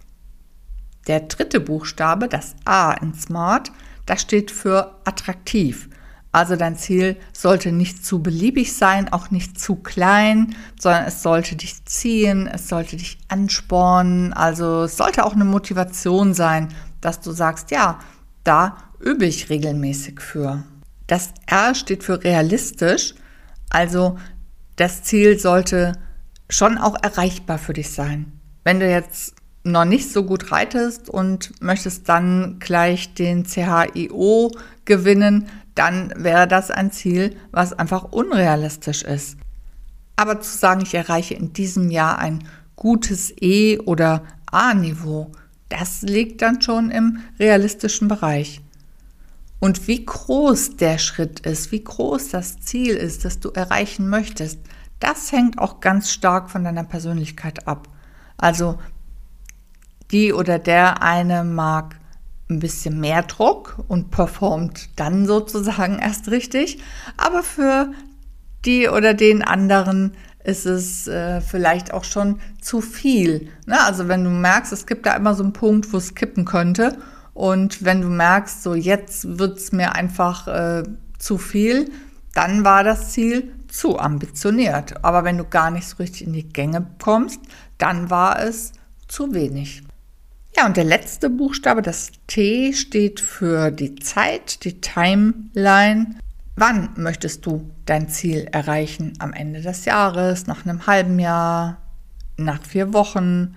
Der 1.07 1.21
dritte 1.21 1.59
Buchstabe, 1.59 2.27
das 2.27 2.55
A 2.65 2.93
in 2.93 3.13
Smart, 3.13 3.71
das 4.05 4.21
steht 4.21 4.51
für 4.51 4.95
attraktiv. 5.05 5.89
Also 6.31 6.55
dein 6.55 6.75
Ziel 6.75 7.17
sollte 7.31 7.71
nicht 7.71 8.03
zu 8.03 8.23
beliebig 8.23 8.73
sein, 8.73 9.13
auch 9.13 9.29
nicht 9.29 9.59
zu 9.59 9.75
klein, 9.75 10.55
sondern 10.79 11.05
es 11.05 11.21
sollte 11.21 11.55
dich 11.55 11.85
ziehen, 11.85 12.47
es 12.47 12.67
sollte 12.67 12.97
dich 12.97 13.19
anspornen. 13.27 14.33
Also 14.33 14.83
es 14.83 14.97
sollte 14.97 15.25
auch 15.25 15.33
eine 15.33 15.45
Motivation 15.45 16.33
sein, 16.33 16.69
dass 17.01 17.21
du 17.21 17.31
sagst, 17.31 17.69
ja, 17.69 17.99
da 18.43 18.77
übe 18.99 19.25
ich 19.25 19.49
regelmäßig 19.49 20.21
für. 20.21 20.63
Das 21.05 21.33
R 21.45 21.75
steht 21.75 22.03
für 22.03 22.23
realistisch, 22.23 23.13
also 23.69 24.17
das 24.75 25.03
Ziel 25.03 25.37
sollte 25.37 25.93
schon 26.49 26.79
auch 26.79 26.95
erreichbar 27.03 27.59
für 27.59 27.73
dich 27.73 27.91
sein. 27.91 28.39
Wenn 28.63 28.79
du 28.79 28.89
jetzt 28.89 29.32
noch 29.63 29.85
nicht 29.85 30.11
so 30.11 30.23
gut 30.23 30.51
reitest 30.51 31.09
und 31.09 31.61
möchtest 31.61 32.09
dann 32.09 32.57
gleich 32.59 33.13
den 33.13 33.45
CHIO 33.45 34.51
gewinnen, 34.85 35.47
dann 35.75 36.13
wäre 36.17 36.47
das 36.47 36.69
ein 36.69 36.91
Ziel, 36.91 37.35
was 37.51 37.73
einfach 37.73 38.11
unrealistisch 38.11 39.03
ist. 39.03 39.37
Aber 40.15 40.41
zu 40.41 40.57
sagen, 40.57 40.81
ich 40.81 40.93
erreiche 40.93 41.33
in 41.33 41.53
diesem 41.53 41.89
Jahr 41.89 42.19
ein 42.19 42.47
gutes 42.75 43.33
E- 43.41 43.79
oder 43.79 44.23
A-Niveau, 44.51 45.31
das 45.69 46.03
liegt 46.03 46.41
dann 46.41 46.61
schon 46.61 46.91
im 46.91 47.19
realistischen 47.39 48.07
Bereich. 48.07 48.61
Und 49.59 49.87
wie 49.87 50.05
groß 50.05 50.75
der 50.75 50.97
Schritt 50.97 51.39
ist, 51.39 51.71
wie 51.71 51.83
groß 51.83 52.29
das 52.29 52.59
Ziel 52.59 52.95
ist, 52.95 53.23
das 53.25 53.39
du 53.39 53.49
erreichen 53.49 54.09
möchtest, 54.09 54.59
das 54.99 55.31
hängt 55.31 55.57
auch 55.57 55.79
ganz 55.79 56.11
stark 56.11 56.51
von 56.51 56.63
deiner 56.63 56.83
Persönlichkeit 56.83 57.67
ab. 57.67 57.87
Also 58.37 58.77
die 60.13 60.31
oder 60.31 60.59
der 60.59 61.01
eine 61.01 61.43
mag 61.43 61.97
ein 62.49 62.59
bisschen 62.59 62.99
mehr 62.99 63.23
Druck 63.23 63.83
und 63.87 64.11
performt 64.11 64.89
dann 64.97 65.25
sozusagen 65.25 65.99
erst 65.99 66.29
richtig, 66.29 66.79
aber 67.17 67.43
für 67.43 67.91
die 68.65 68.87
oder 68.87 69.13
den 69.13 69.41
anderen 69.41 70.13
ist 70.43 70.65
es 70.65 71.07
äh, 71.07 71.41
vielleicht 71.41 71.93
auch 71.93 72.03
schon 72.03 72.39
zu 72.61 72.81
viel. 72.81 73.49
Ne? 73.65 73.79
Also 73.81 74.07
wenn 74.07 74.23
du 74.23 74.29
merkst, 74.29 74.73
es 74.73 74.85
gibt 74.85 75.05
da 75.05 75.15
immer 75.15 75.35
so 75.35 75.43
einen 75.43 75.53
Punkt, 75.53 75.91
wo 75.93 75.97
es 75.97 76.15
kippen 76.15 76.45
könnte 76.45 76.97
und 77.33 77.83
wenn 77.83 78.01
du 78.01 78.09
merkst, 78.09 78.61
so 78.61 78.75
jetzt 78.75 79.39
wird 79.39 79.57
es 79.57 79.71
mir 79.71 79.95
einfach 79.95 80.47
äh, 80.47 80.83
zu 81.17 81.37
viel, 81.37 81.89
dann 82.33 82.65
war 82.65 82.83
das 82.83 83.11
Ziel 83.11 83.53
zu 83.69 83.97
ambitioniert. 83.97 85.03
Aber 85.03 85.23
wenn 85.23 85.37
du 85.37 85.45
gar 85.45 85.71
nicht 85.71 85.87
so 85.87 85.97
richtig 85.97 86.27
in 86.27 86.33
die 86.33 86.49
Gänge 86.49 86.85
kommst, 87.01 87.39
dann 87.77 88.09
war 88.09 88.39
es 88.39 88.73
zu 89.07 89.33
wenig. 89.33 89.83
Ja, 90.55 90.67
und 90.67 90.77
der 90.77 90.83
letzte 90.83 91.31
Buchstabe, 91.31 91.81
das 91.81 92.11
T, 92.27 92.73
steht 92.73 93.19
für 93.19 93.71
die 93.71 93.95
Zeit, 93.95 94.63
die 94.63 94.79
Timeline. 94.81 96.15
Wann 96.55 96.89
möchtest 96.95 97.45
du 97.45 97.71
dein 97.85 98.07
Ziel 98.07 98.47
erreichen? 98.51 99.13
Am 99.17 99.33
Ende 99.33 99.61
des 99.61 99.85
Jahres, 99.85 100.45
nach 100.45 100.63
einem 100.63 100.85
halben 100.85 101.17
Jahr, 101.17 101.77
nach 102.37 102.61
vier 102.61 102.93
Wochen? 102.93 103.55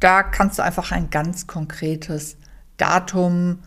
Da 0.00 0.22
kannst 0.22 0.58
du 0.58 0.62
einfach 0.62 0.90
ein 0.90 1.10
ganz 1.10 1.46
konkretes 1.46 2.38
Datum 2.78 3.58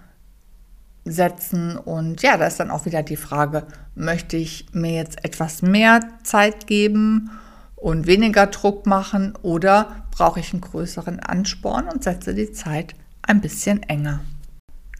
setzen. 1.05 1.77
Und 1.77 2.24
ja, 2.24 2.38
da 2.38 2.47
ist 2.47 2.59
dann 2.59 2.71
auch 2.71 2.86
wieder 2.86 3.03
die 3.03 3.15
Frage, 3.15 3.67
möchte 3.93 4.38
ich 4.38 4.65
mir 4.71 4.93
jetzt 4.93 5.24
etwas 5.24 5.62
mehr 5.62 6.00
Zeit 6.24 6.65
geben 6.65 7.29
und 7.77 8.07
weniger 8.07 8.48
Druck 8.48 8.86
machen 8.86 9.34
oder 9.41 10.07
brauche 10.12 10.39
ich 10.39 10.51
einen 10.51 10.62
größeren 10.62 11.19
Ansporn 11.19 11.88
und 11.88 12.03
setze 12.03 12.34
die 12.34 12.51
Zeit 12.51 12.96
ein 13.22 13.39
bisschen 13.39 13.84
enger. 13.84 14.22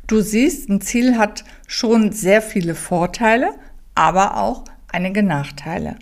Du 0.05 0.22
siehst, 0.22 0.69
ein 0.69 0.79
Ziel 0.79 1.17
hat 1.17 1.43
schon 1.67 2.13
sehr 2.13 2.41
viele 2.41 2.75
Vorteile, 2.75 3.50
aber 3.93 4.38
auch 4.38 4.63
einige 4.88 5.22
Nachteile. 5.22 5.98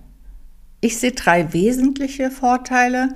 Ich 0.82 1.00
sehe 1.00 1.13
drei 1.13 1.53
wesentliche 1.53 2.29
Vorteile. 2.29 3.10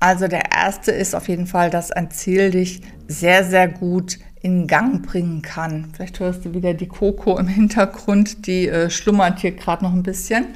Also 0.00 0.28
der 0.28 0.52
erste 0.52 0.92
ist 0.92 1.14
auf 1.14 1.28
jeden 1.28 1.46
Fall, 1.46 1.68
dass 1.68 1.92
ein 1.92 2.10
Ziel 2.10 2.50
dich 2.50 2.80
sehr, 3.08 3.44
sehr 3.44 3.68
gut 3.68 4.18
in 4.40 4.66
Gang 4.66 5.06
bringen 5.06 5.42
kann. 5.42 5.90
Vielleicht 5.92 6.18
hörst 6.20 6.44
du 6.44 6.54
wieder 6.54 6.74
die 6.74 6.88
Coco 6.88 7.38
im 7.38 7.48
Hintergrund, 7.48 8.46
die 8.46 8.68
äh, 8.68 8.90
schlummert 8.90 9.40
hier 9.40 9.52
gerade 9.52 9.84
noch 9.84 9.92
ein 9.92 10.02
bisschen. 10.02 10.46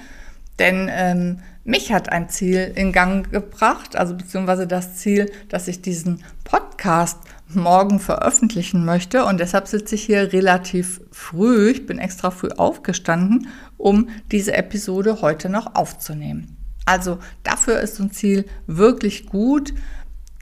Denn 0.58 0.88
ähm, 0.90 1.40
mich 1.66 1.92
hat 1.92 2.10
ein 2.10 2.28
Ziel 2.28 2.72
in 2.74 2.92
Gang 2.92 3.30
gebracht, 3.30 3.96
also 3.96 4.14
beziehungsweise 4.14 4.66
das 4.66 4.96
Ziel, 4.96 5.30
dass 5.48 5.68
ich 5.68 5.82
diesen 5.82 6.22
Podcast 6.44 7.18
morgen 7.48 8.00
veröffentlichen 8.00 8.84
möchte. 8.84 9.24
Und 9.24 9.40
deshalb 9.40 9.66
sitze 9.66 9.96
ich 9.96 10.04
hier 10.04 10.32
relativ 10.32 11.00
früh. 11.10 11.70
Ich 11.70 11.86
bin 11.86 11.98
extra 11.98 12.30
früh 12.30 12.50
aufgestanden, 12.56 13.48
um 13.76 14.08
diese 14.30 14.54
Episode 14.54 15.20
heute 15.22 15.48
noch 15.48 15.74
aufzunehmen. 15.74 16.56
Also 16.84 17.18
dafür 17.42 17.80
ist 17.80 17.96
so 17.96 18.04
ein 18.04 18.12
Ziel 18.12 18.46
wirklich 18.66 19.26
gut, 19.26 19.74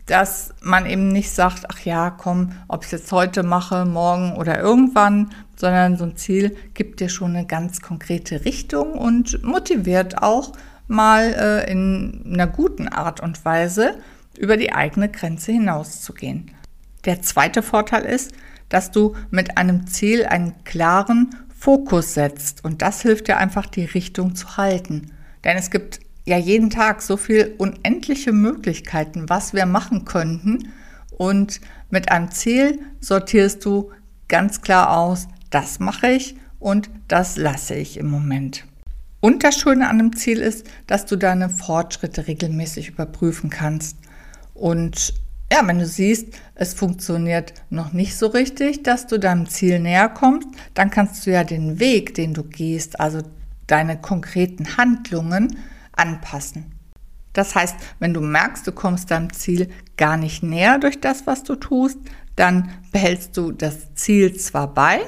dass 0.06 0.52
man 0.60 0.84
eben 0.84 1.08
nicht 1.08 1.30
sagt, 1.30 1.64
ach 1.70 1.80
ja, 1.80 2.10
komm, 2.10 2.52
ob 2.68 2.84
ich 2.84 2.92
es 2.92 3.00
jetzt 3.00 3.12
heute 3.12 3.42
mache, 3.42 3.86
morgen 3.86 4.36
oder 4.36 4.60
irgendwann, 4.60 5.30
sondern 5.56 5.96
so 5.96 6.04
ein 6.04 6.16
Ziel 6.16 6.54
gibt 6.74 7.00
dir 7.00 7.08
schon 7.08 7.34
eine 7.34 7.46
ganz 7.46 7.80
konkrete 7.80 8.44
Richtung 8.44 8.92
und 8.92 9.42
motiviert 9.42 10.22
auch, 10.22 10.52
mal 10.86 11.34
äh, 11.66 11.70
in 11.70 12.22
einer 12.26 12.46
guten 12.46 12.88
Art 12.88 13.20
und 13.20 13.44
Weise 13.44 13.98
über 14.38 14.56
die 14.56 14.72
eigene 14.72 15.08
Grenze 15.08 15.52
hinauszugehen. 15.52 16.50
Der 17.04 17.22
zweite 17.22 17.62
Vorteil 17.62 18.04
ist, 18.04 18.32
dass 18.68 18.90
du 18.90 19.14
mit 19.30 19.56
einem 19.56 19.86
Ziel 19.86 20.24
einen 20.24 20.64
klaren 20.64 21.34
Fokus 21.56 22.14
setzt 22.14 22.64
und 22.64 22.82
das 22.82 23.02
hilft 23.02 23.28
dir 23.28 23.36
einfach, 23.36 23.66
die 23.66 23.84
Richtung 23.84 24.34
zu 24.34 24.56
halten. 24.56 25.12
Denn 25.44 25.56
es 25.56 25.70
gibt 25.70 26.00
ja 26.24 26.38
jeden 26.38 26.70
Tag 26.70 27.02
so 27.02 27.16
viel 27.16 27.54
unendliche 27.58 28.32
Möglichkeiten, 28.32 29.28
was 29.28 29.54
wir 29.54 29.66
machen 29.66 30.04
könnten 30.04 30.72
und 31.10 31.60
mit 31.90 32.10
einem 32.10 32.30
Ziel 32.30 32.80
sortierst 33.00 33.64
du 33.64 33.92
ganz 34.28 34.62
klar 34.62 34.96
aus, 34.96 35.28
das 35.50 35.78
mache 35.78 36.08
ich 36.08 36.36
und 36.58 36.90
das 37.08 37.36
lasse 37.36 37.74
ich 37.74 37.98
im 37.98 38.08
Moment. 38.08 38.64
Und 39.24 39.42
das 39.42 39.56
Schöne 39.56 39.88
an 39.88 39.96
dem 39.96 40.14
Ziel 40.14 40.38
ist, 40.38 40.66
dass 40.86 41.06
du 41.06 41.16
deine 41.16 41.48
Fortschritte 41.48 42.26
regelmäßig 42.26 42.90
überprüfen 42.90 43.48
kannst. 43.48 43.96
Und 44.52 45.14
ja, 45.50 45.66
wenn 45.66 45.78
du 45.78 45.86
siehst, 45.86 46.34
es 46.54 46.74
funktioniert 46.74 47.54
noch 47.70 47.94
nicht 47.94 48.18
so 48.18 48.26
richtig, 48.26 48.82
dass 48.82 49.06
du 49.06 49.18
deinem 49.18 49.48
Ziel 49.48 49.80
näher 49.80 50.10
kommst, 50.10 50.48
dann 50.74 50.90
kannst 50.90 51.26
du 51.26 51.30
ja 51.30 51.42
den 51.42 51.80
Weg, 51.80 52.12
den 52.12 52.34
du 52.34 52.42
gehst, 52.42 53.00
also 53.00 53.22
deine 53.66 53.98
konkreten 53.98 54.76
Handlungen 54.76 55.56
anpassen. 55.92 56.72
Das 57.32 57.54
heißt, 57.54 57.76
wenn 58.00 58.12
du 58.12 58.20
merkst, 58.20 58.66
du 58.66 58.72
kommst 58.72 59.10
deinem 59.10 59.32
Ziel 59.32 59.70
gar 59.96 60.18
nicht 60.18 60.42
näher 60.42 60.78
durch 60.78 61.00
das, 61.00 61.26
was 61.26 61.44
du 61.44 61.54
tust, 61.54 61.96
dann 62.36 62.68
behältst 62.92 63.34
du 63.38 63.52
das 63.52 63.94
Ziel 63.94 64.36
zwar 64.36 64.74
bei, 64.74 65.00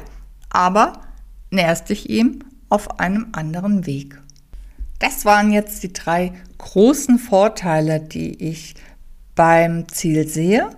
aber 0.49 1.03
näherst 1.51 1.91
dich 1.91 2.09
ihm 2.09 2.46
auf 2.69 2.99
einem 3.01 3.29
anderen 3.33 3.87
Weg. 3.87 4.21
Das 4.99 5.25
waren 5.25 5.53
jetzt 5.53 5.83
die 5.83 5.93
drei 5.93 6.33
großen 6.59 7.19
Vorteile, 7.19 8.01
die 8.01 8.43
ich 8.43 8.75
beim 9.35 9.89
Ziel 9.89 10.27
sehe. 10.27 10.71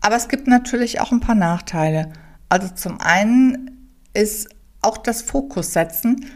Aber 0.00 0.16
es 0.16 0.28
gibt 0.28 0.46
natürlich 0.46 1.00
auch 1.00 1.12
ein 1.12 1.20
paar 1.20 1.34
Nachteile. 1.34 2.12
Also 2.48 2.68
zum 2.68 3.00
einen 3.00 3.90
ist 4.12 4.48
auch 4.82 4.98
das 4.98 5.22
Fokussetzen 5.22 6.26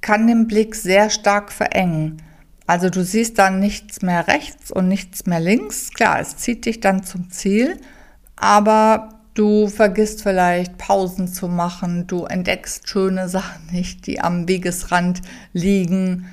kann 0.00 0.26
den 0.26 0.46
Blick 0.46 0.74
sehr 0.74 1.10
stark 1.10 1.52
verengen. 1.52 2.22
Also 2.66 2.90
du 2.90 3.02
siehst 3.02 3.38
dann 3.38 3.60
nichts 3.60 4.02
mehr 4.02 4.28
rechts 4.28 4.70
und 4.70 4.88
nichts 4.88 5.26
mehr 5.26 5.40
links. 5.40 5.90
Klar, 5.90 6.20
es 6.20 6.36
zieht 6.36 6.66
dich 6.66 6.80
dann 6.80 7.02
zum 7.02 7.30
Ziel, 7.30 7.80
aber 8.36 9.17
Du 9.38 9.68
vergisst 9.68 10.24
vielleicht 10.24 10.78
Pausen 10.78 11.28
zu 11.28 11.46
machen, 11.46 12.08
du 12.08 12.24
entdeckst 12.24 12.88
schöne 12.88 13.28
Sachen 13.28 13.68
nicht, 13.70 14.08
die 14.08 14.20
am 14.20 14.48
Wegesrand 14.48 15.22
liegen, 15.52 16.26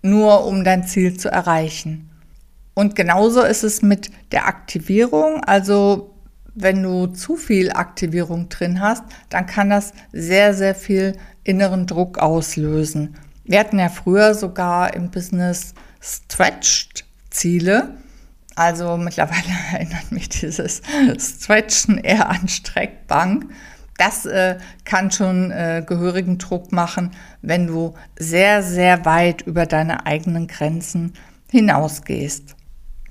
nur 0.00 0.46
um 0.46 0.62
dein 0.62 0.86
Ziel 0.86 1.16
zu 1.16 1.28
erreichen. 1.28 2.08
Und 2.74 2.94
genauso 2.94 3.42
ist 3.42 3.64
es 3.64 3.82
mit 3.82 4.12
der 4.30 4.46
Aktivierung. 4.46 5.42
Also 5.42 6.14
wenn 6.54 6.84
du 6.84 7.08
zu 7.08 7.34
viel 7.34 7.72
Aktivierung 7.72 8.48
drin 8.48 8.80
hast, 8.80 9.02
dann 9.28 9.46
kann 9.46 9.68
das 9.68 9.92
sehr, 10.12 10.54
sehr 10.54 10.76
viel 10.76 11.16
inneren 11.42 11.88
Druck 11.88 12.18
auslösen. 12.18 13.16
Wir 13.42 13.58
hatten 13.58 13.80
ja 13.80 13.88
früher 13.88 14.36
sogar 14.36 14.94
im 14.94 15.10
Business 15.10 15.74
Stretched 16.00 17.04
Ziele. 17.28 17.96
Also 18.54 18.96
mittlerweile 18.96 19.42
erinnert 19.72 20.12
mich 20.12 20.28
dieses 20.28 20.82
Stretchen 21.18 21.98
eher 21.98 22.28
an 22.28 22.48
Streckbank. 22.48 23.46
Das 23.98 24.26
äh, 24.26 24.58
kann 24.84 25.10
schon 25.10 25.50
äh, 25.50 25.84
gehörigen 25.86 26.38
Druck 26.38 26.72
machen, 26.72 27.12
wenn 27.40 27.66
du 27.66 27.94
sehr, 28.18 28.62
sehr 28.62 29.04
weit 29.04 29.42
über 29.42 29.66
deine 29.66 30.06
eigenen 30.06 30.46
Grenzen 30.46 31.12
hinausgehst. 31.50 32.56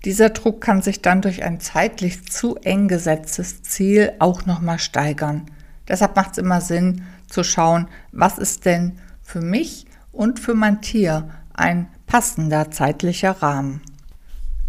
Dieser 0.03 0.31
Druck 0.31 0.61
kann 0.61 0.81
sich 0.81 1.01
dann 1.01 1.21
durch 1.21 1.43
ein 1.43 1.59
zeitlich 1.59 2.29
zu 2.31 2.55
eng 2.57 2.87
gesetztes 2.87 3.61
Ziel 3.61 4.13
auch 4.17 4.47
nochmal 4.47 4.79
steigern. 4.79 5.45
Deshalb 5.87 6.15
macht 6.15 6.31
es 6.31 6.37
immer 6.39 6.59
Sinn 6.59 7.03
zu 7.27 7.43
schauen, 7.43 7.87
was 8.11 8.39
ist 8.39 8.65
denn 8.65 8.97
für 9.21 9.41
mich 9.41 9.85
und 10.11 10.39
für 10.39 10.55
mein 10.55 10.81
Tier 10.81 11.29
ein 11.53 11.87
passender 12.07 12.71
zeitlicher 12.71 13.31
Rahmen. 13.43 13.81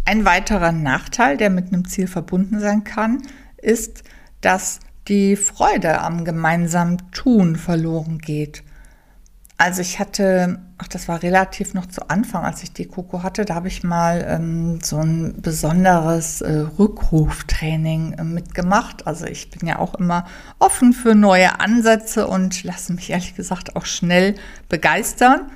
Ein 0.05 0.25
weiterer 0.25 0.71
Nachteil, 0.71 1.37
der 1.37 1.49
mit 1.49 1.67
einem 1.67 1.87
Ziel 1.87 2.07
verbunden 2.07 2.59
sein 2.59 2.83
kann, 2.83 3.21
ist, 3.57 4.03
dass 4.41 4.79
die 5.07 5.35
Freude 5.35 6.01
am 6.01 6.25
gemeinsamen 6.25 7.11
Tun 7.11 7.55
verloren 7.55 8.19
geht. 8.19 8.63
Also 9.57 9.81
ich 9.81 9.99
hatte, 9.99 10.59
ach 10.77 10.87
das 10.87 11.07
war 11.07 11.23
relativ 11.23 11.73
noch 11.73 11.85
zu 11.85 12.09
Anfang, 12.09 12.43
als 12.43 12.63
ich 12.63 12.73
die 12.73 12.87
Coco 12.87 13.23
hatte, 13.23 13.45
da 13.45 13.55
habe 13.55 13.67
ich 13.67 13.83
mal 13.83 14.25
ähm, 14.27 14.79
so 14.81 14.97
ein 14.97 15.41
besonderes 15.41 16.41
äh, 16.41 16.65
Rückruftraining 16.77 18.13
äh, 18.13 18.23
mitgemacht. 18.23 19.07
Also 19.07 19.25
ich 19.25 19.51
bin 19.51 19.67
ja 19.67 19.79
auch 19.79 19.95
immer 19.95 20.25
offen 20.59 20.91
für 20.91 21.15
neue 21.15 21.59
Ansätze 21.59 22.27
und 22.27 22.63
lasse 22.63 22.93
mich 22.93 23.09
ehrlich 23.11 23.35
gesagt 23.35 23.75
auch 23.75 23.85
schnell 23.85 24.35
begeistern. 24.67 25.51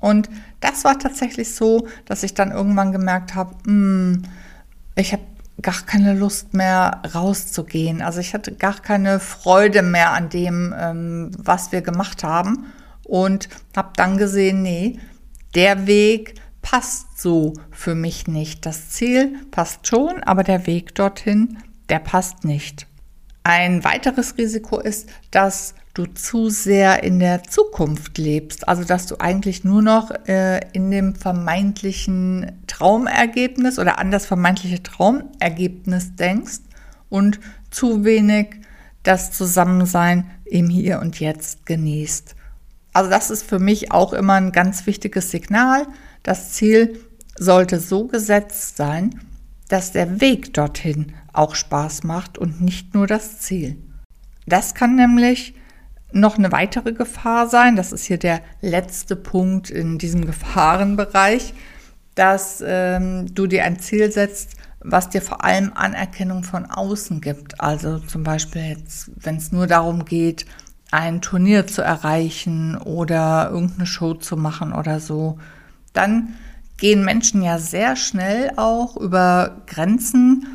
Und 0.00 0.28
das 0.60 0.84
war 0.84 0.98
tatsächlich 0.98 1.54
so, 1.54 1.86
dass 2.04 2.22
ich 2.22 2.34
dann 2.34 2.50
irgendwann 2.50 2.92
gemerkt 2.92 3.34
habe, 3.34 3.54
hm, 3.64 4.22
ich 4.96 5.12
habe 5.12 5.22
gar 5.62 5.82
keine 5.86 6.14
Lust 6.14 6.54
mehr 6.54 7.02
rauszugehen. 7.14 8.02
Also 8.02 8.20
ich 8.20 8.34
hatte 8.34 8.52
gar 8.52 8.80
keine 8.80 9.20
Freude 9.20 9.82
mehr 9.82 10.12
an 10.12 10.28
dem, 10.28 10.74
ähm, 10.78 11.30
was 11.36 11.72
wir 11.72 11.82
gemacht 11.82 12.22
haben 12.22 12.66
und 13.04 13.48
habe 13.76 13.90
dann 13.96 14.18
gesehen, 14.18 14.62
nee, 14.62 14.98
der 15.54 15.86
Weg 15.86 16.34
passt 16.62 17.20
so 17.20 17.54
für 17.70 17.94
mich 17.94 18.28
nicht. 18.28 18.66
Das 18.66 18.90
Ziel 18.90 19.36
passt 19.50 19.86
schon, 19.86 20.22
aber 20.22 20.44
der 20.44 20.66
Weg 20.66 20.94
dorthin, 20.94 21.58
der 21.88 21.98
passt 21.98 22.44
nicht. 22.44 22.86
Ein 23.42 23.82
weiteres 23.82 24.36
Risiko 24.36 24.78
ist, 24.78 25.08
dass 25.30 25.74
du 25.98 26.06
zu 26.06 26.48
sehr 26.48 27.02
in 27.02 27.18
der 27.18 27.42
Zukunft 27.42 28.18
lebst, 28.18 28.68
also 28.68 28.84
dass 28.84 29.06
du 29.06 29.16
eigentlich 29.18 29.64
nur 29.64 29.82
noch 29.82 30.10
äh, 30.26 30.60
in 30.72 30.90
dem 30.90 31.14
vermeintlichen 31.16 32.52
Traumergebnis 32.66 33.78
oder 33.78 33.98
an 33.98 34.10
das 34.10 34.24
vermeintliche 34.24 34.82
Traumergebnis 34.82 36.14
denkst 36.14 36.60
und 37.08 37.40
zu 37.70 38.04
wenig 38.04 38.56
das 39.02 39.32
Zusammensein 39.32 40.30
im 40.44 40.68
Hier 40.68 41.00
und 41.00 41.18
Jetzt 41.18 41.66
genießt. 41.66 42.36
Also 42.92 43.10
das 43.10 43.30
ist 43.30 43.42
für 43.42 43.58
mich 43.58 43.90
auch 43.90 44.12
immer 44.12 44.34
ein 44.34 44.52
ganz 44.52 44.86
wichtiges 44.86 45.30
Signal. 45.30 45.86
Das 46.22 46.52
Ziel 46.52 47.00
sollte 47.36 47.80
so 47.80 48.06
gesetzt 48.06 48.76
sein, 48.76 49.20
dass 49.68 49.92
der 49.92 50.20
Weg 50.20 50.54
dorthin 50.54 51.12
auch 51.32 51.54
Spaß 51.54 52.04
macht 52.04 52.38
und 52.38 52.60
nicht 52.60 52.94
nur 52.94 53.06
das 53.06 53.40
Ziel. 53.40 53.76
Das 54.46 54.74
kann 54.74 54.96
nämlich 54.96 55.54
noch 56.12 56.38
eine 56.38 56.52
weitere 56.52 56.92
Gefahr 56.92 57.48
sein, 57.48 57.76
das 57.76 57.92
ist 57.92 58.04
hier 58.04 58.18
der 58.18 58.40
letzte 58.60 59.16
Punkt 59.16 59.70
in 59.70 59.98
diesem 59.98 60.24
Gefahrenbereich, 60.24 61.54
dass 62.14 62.62
ähm, 62.66 63.32
du 63.34 63.46
dir 63.46 63.64
ein 63.64 63.78
Ziel 63.78 64.10
setzt, 64.10 64.56
was 64.80 65.08
dir 65.08 65.22
vor 65.22 65.44
allem 65.44 65.72
Anerkennung 65.74 66.44
von 66.44 66.66
außen 66.66 67.20
gibt. 67.20 67.60
Also 67.60 67.98
zum 67.98 68.22
Beispiel 68.22 68.62
jetzt, 68.62 69.10
wenn 69.16 69.36
es 69.36 69.52
nur 69.52 69.66
darum 69.66 70.04
geht, 70.04 70.46
ein 70.90 71.20
Turnier 71.20 71.66
zu 71.66 71.82
erreichen 71.82 72.76
oder 72.76 73.50
irgendeine 73.50 73.86
Show 73.86 74.14
zu 74.14 74.36
machen 74.36 74.72
oder 74.72 75.00
so, 75.00 75.38
dann 75.92 76.34
gehen 76.78 77.04
Menschen 77.04 77.42
ja 77.42 77.58
sehr 77.58 77.96
schnell 77.96 78.52
auch 78.56 78.96
über 78.96 79.62
Grenzen. 79.66 80.46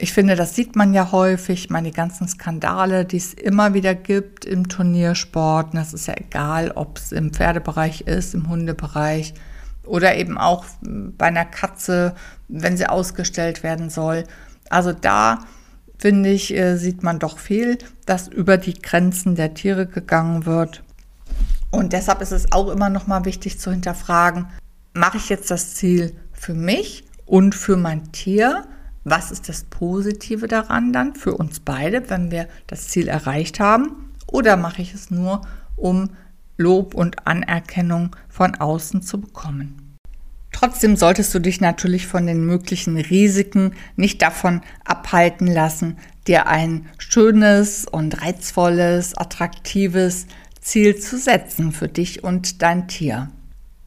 Ich 0.00 0.12
finde, 0.12 0.36
das 0.36 0.54
sieht 0.54 0.76
man 0.76 0.94
ja 0.94 1.10
häufig, 1.10 1.70
meine, 1.70 1.90
ganzen 1.90 2.28
Skandale, 2.28 3.04
die 3.04 3.16
es 3.16 3.34
immer 3.34 3.74
wieder 3.74 3.96
gibt 3.96 4.44
im 4.44 4.68
Turniersport. 4.68 5.74
Das 5.74 5.92
ist 5.92 6.06
ja 6.06 6.14
egal, 6.16 6.70
ob 6.70 6.98
es 6.98 7.10
im 7.10 7.32
Pferdebereich 7.32 8.02
ist, 8.02 8.34
im 8.34 8.48
Hundebereich 8.48 9.34
oder 9.84 10.14
eben 10.14 10.38
auch 10.38 10.64
bei 10.82 11.26
einer 11.26 11.44
Katze, 11.44 12.14
wenn 12.46 12.76
sie 12.76 12.86
ausgestellt 12.86 13.64
werden 13.64 13.90
soll. 13.90 14.24
Also 14.70 14.92
da 14.92 15.40
finde 15.98 16.30
ich, 16.30 16.54
äh, 16.54 16.76
sieht 16.76 17.02
man 17.02 17.18
doch 17.18 17.38
viel, 17.38 17.78
dass 18.06 18.28
über 18.28 18.56
die 18.56 18.80
Grenzen 18.80 19.34
der 19.34 19.54
Tiere 19.54 19.86
gegangen 19.86 20.46
wird. 20.46 20.84
Und 21.70 21.92
deshalb 21.92 22.22
ist 22.22 22.32
es 22.32 22.52
auch 22.52 22.68
immer 22.68 22.88
noch 22.88 23.08
mal 23.08 23.24
wichtig 23.24 23.58
zu 23.58 23.72
hinterfragen, 23.72 24.46
mache 24.94 25.16
ich 25.16 25.28
jetzt 25.28 25.50
das 25.50 25.74
Ziel 25.74 26.14
für 26.32 26.54
mich 26.54 27.04
und 27.26 27.54
für 27.54 27.76
mein 27.76 28.12
Tier? 28.12 28.64
Was 29.10 29.30
ist 29.30 29.48
das 29.48 29.64
Positive 29.64 30.48
daran 30.48 30.92
dann 30.92 31.14
für 31.14 31.34
uns 31.34 31.60
beide, 31.60 32.10
wenn 32.10 32.30
wir 32.30 32.46
das 32.66 32.88
Ziel 32.88 33.08
erreicht 33.08 33.58
haben? 33.58 34.12
Oder 34.26 34.58
mache 34.58 34.82
ich 34.82 34.92
es 34.92 35.10
nur, 35.10 35.42
um 35.76 36.10
Lob 36.58 36.94
und 36.94 37.26
Anerkennung 37.26 38.14
von 38.28 38.54
außen 38.54 39.00
zu 39.00 39.18
bekommen? 39.18 39.96
Trotzdem 40.52 40.96
solltest 40.96 41.34
du 41.34 41.38
dich 41.38 41.60
natürlich 41.60 42.06
von 42.06 42.26
den 42.26 42.44
möglichen 42.44 42.98
Risiken 42.98 43.72
nicht 43.96 44.20
davon 44.20 44.60
abhalten 44.84 45.46
lassen, 45.46 45.96
dir 46.26 46.46
ein 46.46 46.86
schönes 46.98 47.86
und 47.86 48.20
reizvolles, 48.22 49.16
attraktives 49.16 50.26
Ziel 50.60 50.96
zu 50.98 51.16
setzen 51.16 51.72
für 51.72 51.88
dich 51.88 52.24
und 52.24 52.60
dein 52.60 52.88
Tier. 52.88 53.30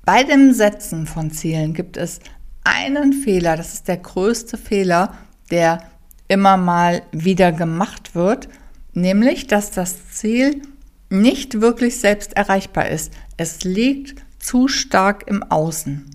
Bei 0.04 0.24
dem 0.24 0.54
Setzen 0.54 1.06
von 1.06 1.30
Zielen 1.30 1.76
gibt 1.76 1.98
es 1.98 2.22
einen 2.64 3.14
Fehler, 3.14 3.58
das 3.58 3.74
ist 3.74 3.88
der 3.88 3.98
größte 3.98 4.58
Fehler, 4.58 5.16
der 5.50 5.84
immer 6.28 6.58
mal 6.58 7.02
wieder 7.12 7.52
gemacht 7.52 8.16
wird, 8.16 8.48
nämlich 8.94 9.48
dass 9.48 9.72
das 9.72 10.10
Ziel 10.12 10.62
nicht 11.10 11.60
wirklich 11.60 12.00
selbst 12.00 12.38
erreichbar 12.38 12.88
ist. 12.88 13.12
Es 13.38 13.64
liegt 13.64 14.24
zu 14.40 14.68
stark 14.68 15.28
im 15.28 15.44
Außen. 15.44 16.10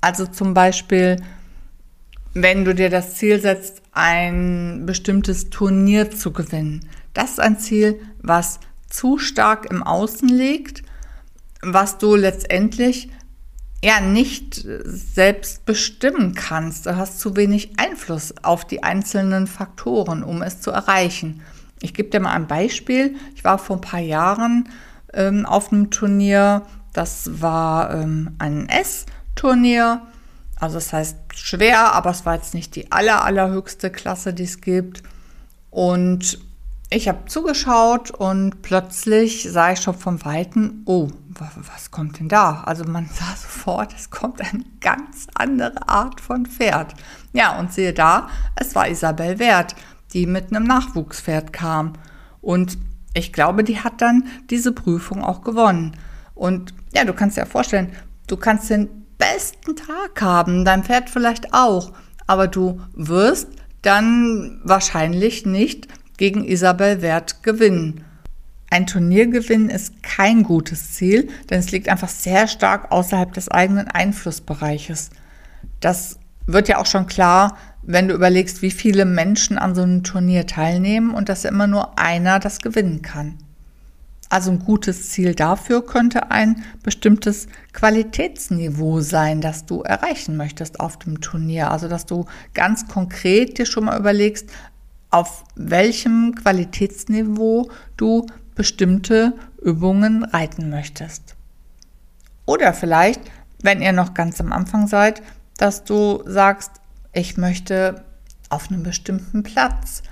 Also 0.00 0.26
zum 0.26 0.54
Beispiel, 0.54 1.16
wenn 2.34 2.64
du 2.64 2.74
dir 2.74 2.90
das 2.90 3.16
Ziel 3.16 3.40
setzt, 3.40 3.82
ein 3.92 4.86
bestimmtes 4.86 5.50
Turnier 5.50 6.10
zu 6.10 6.32
gewinnen. 6.32 6.88
Das 7.12 7.32
ist 7.32 7.40
ein 7.40 7.58
Ziel, 7.58 8.00
was 8.20 8.60
zu 8.88 9.18
stark 9.18 9.70
im 9.70 9.82
Außen 9.82 10.28
liegt, 10.28 10.82
was 11.60 11.98
du 11.98 12.16
letztendlich 12.16 13.10
ja 13.84 14.00
nicht 14.00 14.66
selbst 14.84 15.64
bestimmen 15.64 16.34
kannst. 16.34 16.86
Du 16.86 16.96
hast 16.96 17.18
zu 17.20 17.36
wenig 17.36 17.78
Einfluss 17.78 18.34
auf 18.42 18.64
die 18.64 18.82
einzelnen 18.82 19.46
Faktoren, 19.46 20.22
um 20.22 20.42
es 20.42 20.60
zu 20.60 20.70
erreichen. 20.70 21.42
Ich 21.80 21.94
gebe 21.94 22.10
dir 22.10 22.20
mal 22.20 22.32
ein 22.32 22.46
Beispiel. 22.46 23.16
Ich 23.34 23.42
war 23.42 23.58
vor 23.58 23.76
ein 23.76 23.80
paar 23.80 24.00
Jahren 24.00 24.68
ähm, 25.12 25.46
auf 25.46 25.72
einem 25.72 25.90
Turnier, 25.90 26.62
das 26.92 27.40
war 27.40 27.94
ähm, 27.94 28.36
ein 28.38 28.68
S 28.68 29.06
Turnier. 29.34 30.02
Also 30.56 30.74
das 30.74 30.92
heißt 30.92 31.16
schwer, 31.34 31.92
aber 31.92 32.10
es 32.10 32.24
war 32.24 32.36
jetzt 32.36 32.54
nicht 32.54 32.76
die 32.76 32.92
aller, 32.92 33.24
allerhöchste 33.24 33.90
Klasse, 33.90 34.32
die 34.32 34.44
es 34.44 34.60
gibt. 34.60 35.02
Und 35.70 36.38
ich 36.94 37.08
habe 37.08 37.24
zugeschaut 37.26 38.10
und 38.10 38.62
plötzlich 38.62 39.50
sah 39.50 39.72
ich 39.72 39.80
schon 39.80 39.94
vom 39.94 40.24
Weiten, 40.24 40.82
oh, 40.84 41.08
was 41.38 41.90
kommt 41.90 42.18
denn 42.18 42.28
da? 42.28 42.62
Also 42.64 42.84
man 42.84 43.06
sah 43.12 43.34
sofort, 43.36 43.94
es 43.94 44.10
kommt 44.10 44.40
eine 44.40 44.64
ganz 44.80 45.26
andere 45.34 45.88
Art 45.88 46.20
von 46.20 46.46
Pferd. 46.46 46.94
Ja, 47.32 47.58
und 47.58 47.72
sehe 47.72 47.92
da, 47.92 48.28
es 48.56 48.74
war 48.74 48.88
Isabel 48.88 49.38
Wert, 49.38 49.74
die 50.12 50.26
mit 50.26 50.50
einem 50.50 50.64
Nachwuchspferd 50.64 51.52
kam. 51.52 51.94
Und 52.40 52.76
ich 53.14 53.32
glaube, 53.32 53.64
die 53.64 53.80
hat 53.80 54.00
dann 54.02 54.24
diese 54.50 54.72
Prüfung 54.72 55.24
auch 55.24 55.42
gewonnen. 55.42 55.96
Und 56.34 56.74
ja, 56.94 57.04
du 57.04 57.14
kannst 57.14 57.36
dir 57.36 57.42
ja 57.42 57.46
vorstellen, 57.46 57.92
du 58.26 58.36
kannst 58.36 58.68
den 58.68 58.88
besten 59.16 59.76
Tag 59.76 60.20
haben, 60.20 60.64
dein 60.64 60.84
Pferd 60.84 61.08
vielleicht 61.08 61.54
auch, 61.54 61.92
aber 62.26 62.48
du 62.48 62.80
wirst 62.94 63.48
dann 63.82 64.60
wahrscheinlich 64.64 65.46
nicht 65.46 65.88
gegen 66.22 66.44
Isabel 66.44 67.02
Wert 67.02 67.42
gewinnen. 67.42 68.04
Ein 68.70 68.86
Turniergewinn 68.86 69.68
ist 69.68 70.04
kein 70.04 70.44
gutes 70.44 70.92
Ziel, 70.92 71.26
denn 71.50 71.58
es 71.58 71.72
liegt 71.72 71.88
einfach 71.88 72.08
sehr 72.08 72.46
stark 72.46 72.92
außerhalb 72.92 73.32
des 73.32 73.48
eigenen 73.48 73.88
Einflussbereiches. 73.88 75.10
Das 75.80 76.20
wird 76.46 76.68
ja 76.68 76.78
auch 76.78 76.86
schon 76.86 77.08
klar, 77.08 77.58
wenn 77.82 78.06
du 78.06 78.14
überlegst, 78.14 78.62
wie 78.62 78.70
viele 78.70 79.04
Menschen 79.04 79.58
an 79.58 79.74
so 79.74 79.82
einem 79.82 80.04
Turnier 80.04 80.46
teilnehmen 80.46 81.12
und 81.12 81.28
dass 81.28 81.44
immer 81.44 81.66
nur 81.66 81.98
einer 81.98 82.38
das 82.38 82.60
gewinnen 82.60 83.02
kann. 83.02 83.36
Also 84.28 84.52
ein 84.52 84.60
gutes 84.60 85.10
Ziel 85.10 85.34
dafür 85.34 85.84
könnte 85.84 86.30
ein 86.30 86.62
bestimmtes 86.84 87.48
Qualitätsniveau 87.72 89.00
sein, 89.00 89.40
das 89.40 89.66
du 89.66 89.82
erreichen 89.82 90.36
möchtest 90.36 90.78
auf 90.78 90.98
dem 90.98 91.20
Turnier. 91.20 91.70
Also 91.72 91.88
dass 91.88 92.06
du 92.06 92.26
ganz 92.54 92.86
konkret 92.86 93.58
dir 93.58 93.66
schon 93.66 93.84
mal 93.84 93.98
überlegst, 93.98 94.48
auf 95.12 95.44
welchem 95.54 96.34
Qualitätsniveau 96.34 97.70
du 97.96 98.26
bestimmte 98.54 99.34
Übungen 99.62 100.24
reiten 100.24 100.70
möchtest. 100.70 101.36
Oder 102.46 102.72
vielleicht, 102.72 103.20
wenn 103.62 103.80
ihr 103.80 103.92
noch 103.92 104.14
ganz 104.14 104.40
am 104.40 104.52
Anfang 104.52 104.88
seid, 104.88 105.22
dass 105.58 105.84
du 105.84 106.22
sagst, 106.26 106.72
ich 107.12 107.36
möchte 107.36 108.04
auf 108.48 108.70
einem 108.70 108.82
bestimmten 108.82 109.42
Platz 109.42 110.02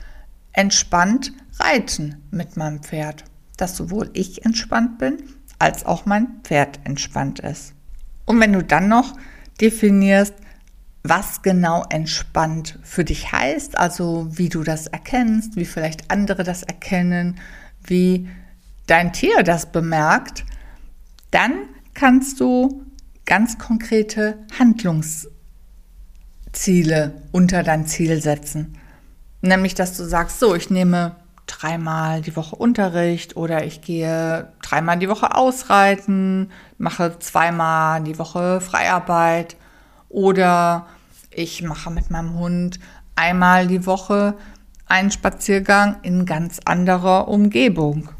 entspannt 0.53 1.33
reiten 1.59 2.23
mit 2.31 2.57
meinem 2.57 2.83
Pferd. 2.83 3.25
Dass 3.57 3.77
sowohl 3.77 4.11
ich 4.13 4.45
entspannt 4.45 4.99
bin, 4.99 5.23
als 5.59 5.85
auch 5.85 6.07
mein 6.07 6.41
Pferd 6.45 6.79
entspannt 6.85 7.41
ist. 7.41 7.75
Und 8.27 8.39
wenn 8.41 8.53
du 8.53 8.63
dann 8.63 8.89
noch 8.89 9.15
definierst, 9.61 10.35
was 11.03 11.43
genau 11.43 11.85
entspannt 11.89 12.79
für 12.83 13.05
dich 13.05 13.33
heißt, 13.33 13.79
also 13.79 14.27
wie 14.31 14.49
du 14.49 14.63
das 14.63 14.87
erkennst, 14.87 15.57
wie 15.57 15.65
vielleicht 15.65 16.11
andere 16.11 16.45
das 16.45 16.63
erkennen, 16.63 17.39
wie 17.83 18.29
dein 18.87 19.13
Tier 19.13 19.43
das 19.43 19.73
bemerkt, 19.73 20.45
dann 21.31 21.53
kannst 21.95 22.41
du 22.41 22.85
ganz 23.25 23.59
konkrete 23.59 24.39
Handlungsziele 24.59 25.33
unter 27.33 27.63
dein 27.63 27.87
Ziel 27.87 28.21
setzen. 28.21 28.77
Nämlich, 29.41 29.75
dass 29.75 29.97
du 29.97 30.05
sagst, 30.05 30.39
so, 30.39 30.55
ich 30.55 30.69
nehme 30.69 31.17
dreimal 31.47 32.21
die 32.21 32.37
Woche 32.37 32.57
Unterricht 32.57 33.37
oder 33.37 33.65
ich 33.65 33.81
gehe 33.81 34.53
dreimal 34.63 34.99
die 34.99 35.09
Woche 35.09 35.35
ausreiten, 35.35 36.51
mache 36.77 37.19
zweimal 37.19 38.03
die 38.03 38.19
Woche 38.19 38.61
Freiarbeit 38.61 39.57
oder 40.11 40.87
ich 41.31 41.62
mache 41.62 41.90
mit 41.90 42.11
meinem 42.11 42.35
Hund 42.35 42.79
einmal 43.16 43.66
die 43.66 43.87
Woche 43.87 44.37
einen 44.87 45.11
Spaziergang 45.11 45.96
in 46.03 46.27
ganz 46.27 46.59
anderer 46.64 47.29
Umgebung. 47.29 48.11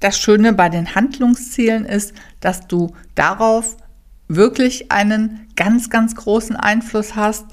Das 0.00 0.18
Schöne 0.18 0.52
bei 0.52 0.68
den 0.68 0.94
Handlungszielen 0.94 1.84
ist, 1.84 2.14
dass 2.40 2.66
du 2.68 2.94
darauf 3.14 3.76
wirklich 4.28 4.90
einen 4.92 5.48
ganz, 5.56 5.90
ganz 5.90 6.14
großen 6.14 6.56
Einfluss 6.56 7.16
hast 7.16 7.46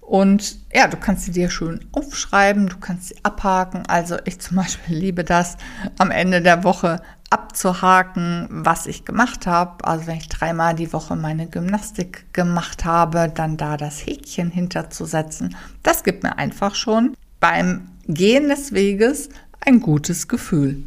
und 0.00 0.56
ja, 0.74 0.88
du 0.88 0.96
kannst 0.96 1.24
sie 1.24 1.32
dir 1.32 1.50
schön 1.50 1.84
aufschreiben, 1.92 2.68
du 2.68 2.78
kannst 2.78 3.08
sie 3.08 3.16
abhaken. 3.24 3.82
Also 3.88 4.16
ich 4.24 4.40
zum 4.40 4.56
Beispiel 4.56 4.96
liebe 4.96 5.22
das, 5.22 5.58
am 5.98 6.10
Ende 6.10 6.40
der 6.40 6.64
Woche 6.64 7.02
abzuhaken, 7.30 8.48
was 8.50 8.86
ich 8.86 9.04
gemacht 9.04 9.46
habe. 9.46 9.84
Also 9.84 10.06
wenn 10.06 10.16
ich 10.16 10.28
dreimal 10.28 10.74
die 10.74 10.92
Woche 10.92 11.16
meine 11.16 11.46
Gymnastik 11.46 12.32
gemacht 12.32 12.84
habe, 12.84 13.30
dann 13.34 13.56
da 13.56 13.76
das 13.76 14.04
Häkchen 14.06 14.50
hinterzusetzen. 14.50 15.56
Das 15.82 16.04
gibt 16.04 16.22
mir 16.22 16.38
einfach 16.38 16.74
schon 16.74 17.14
beim 17.40 17.88
Gehen 18.06 18.48
des 18.48 18.72
Weges 18.72 19.28
ein 19.60 19.80
gutes 19.80 20.28
Gefühl. 20.28 20.82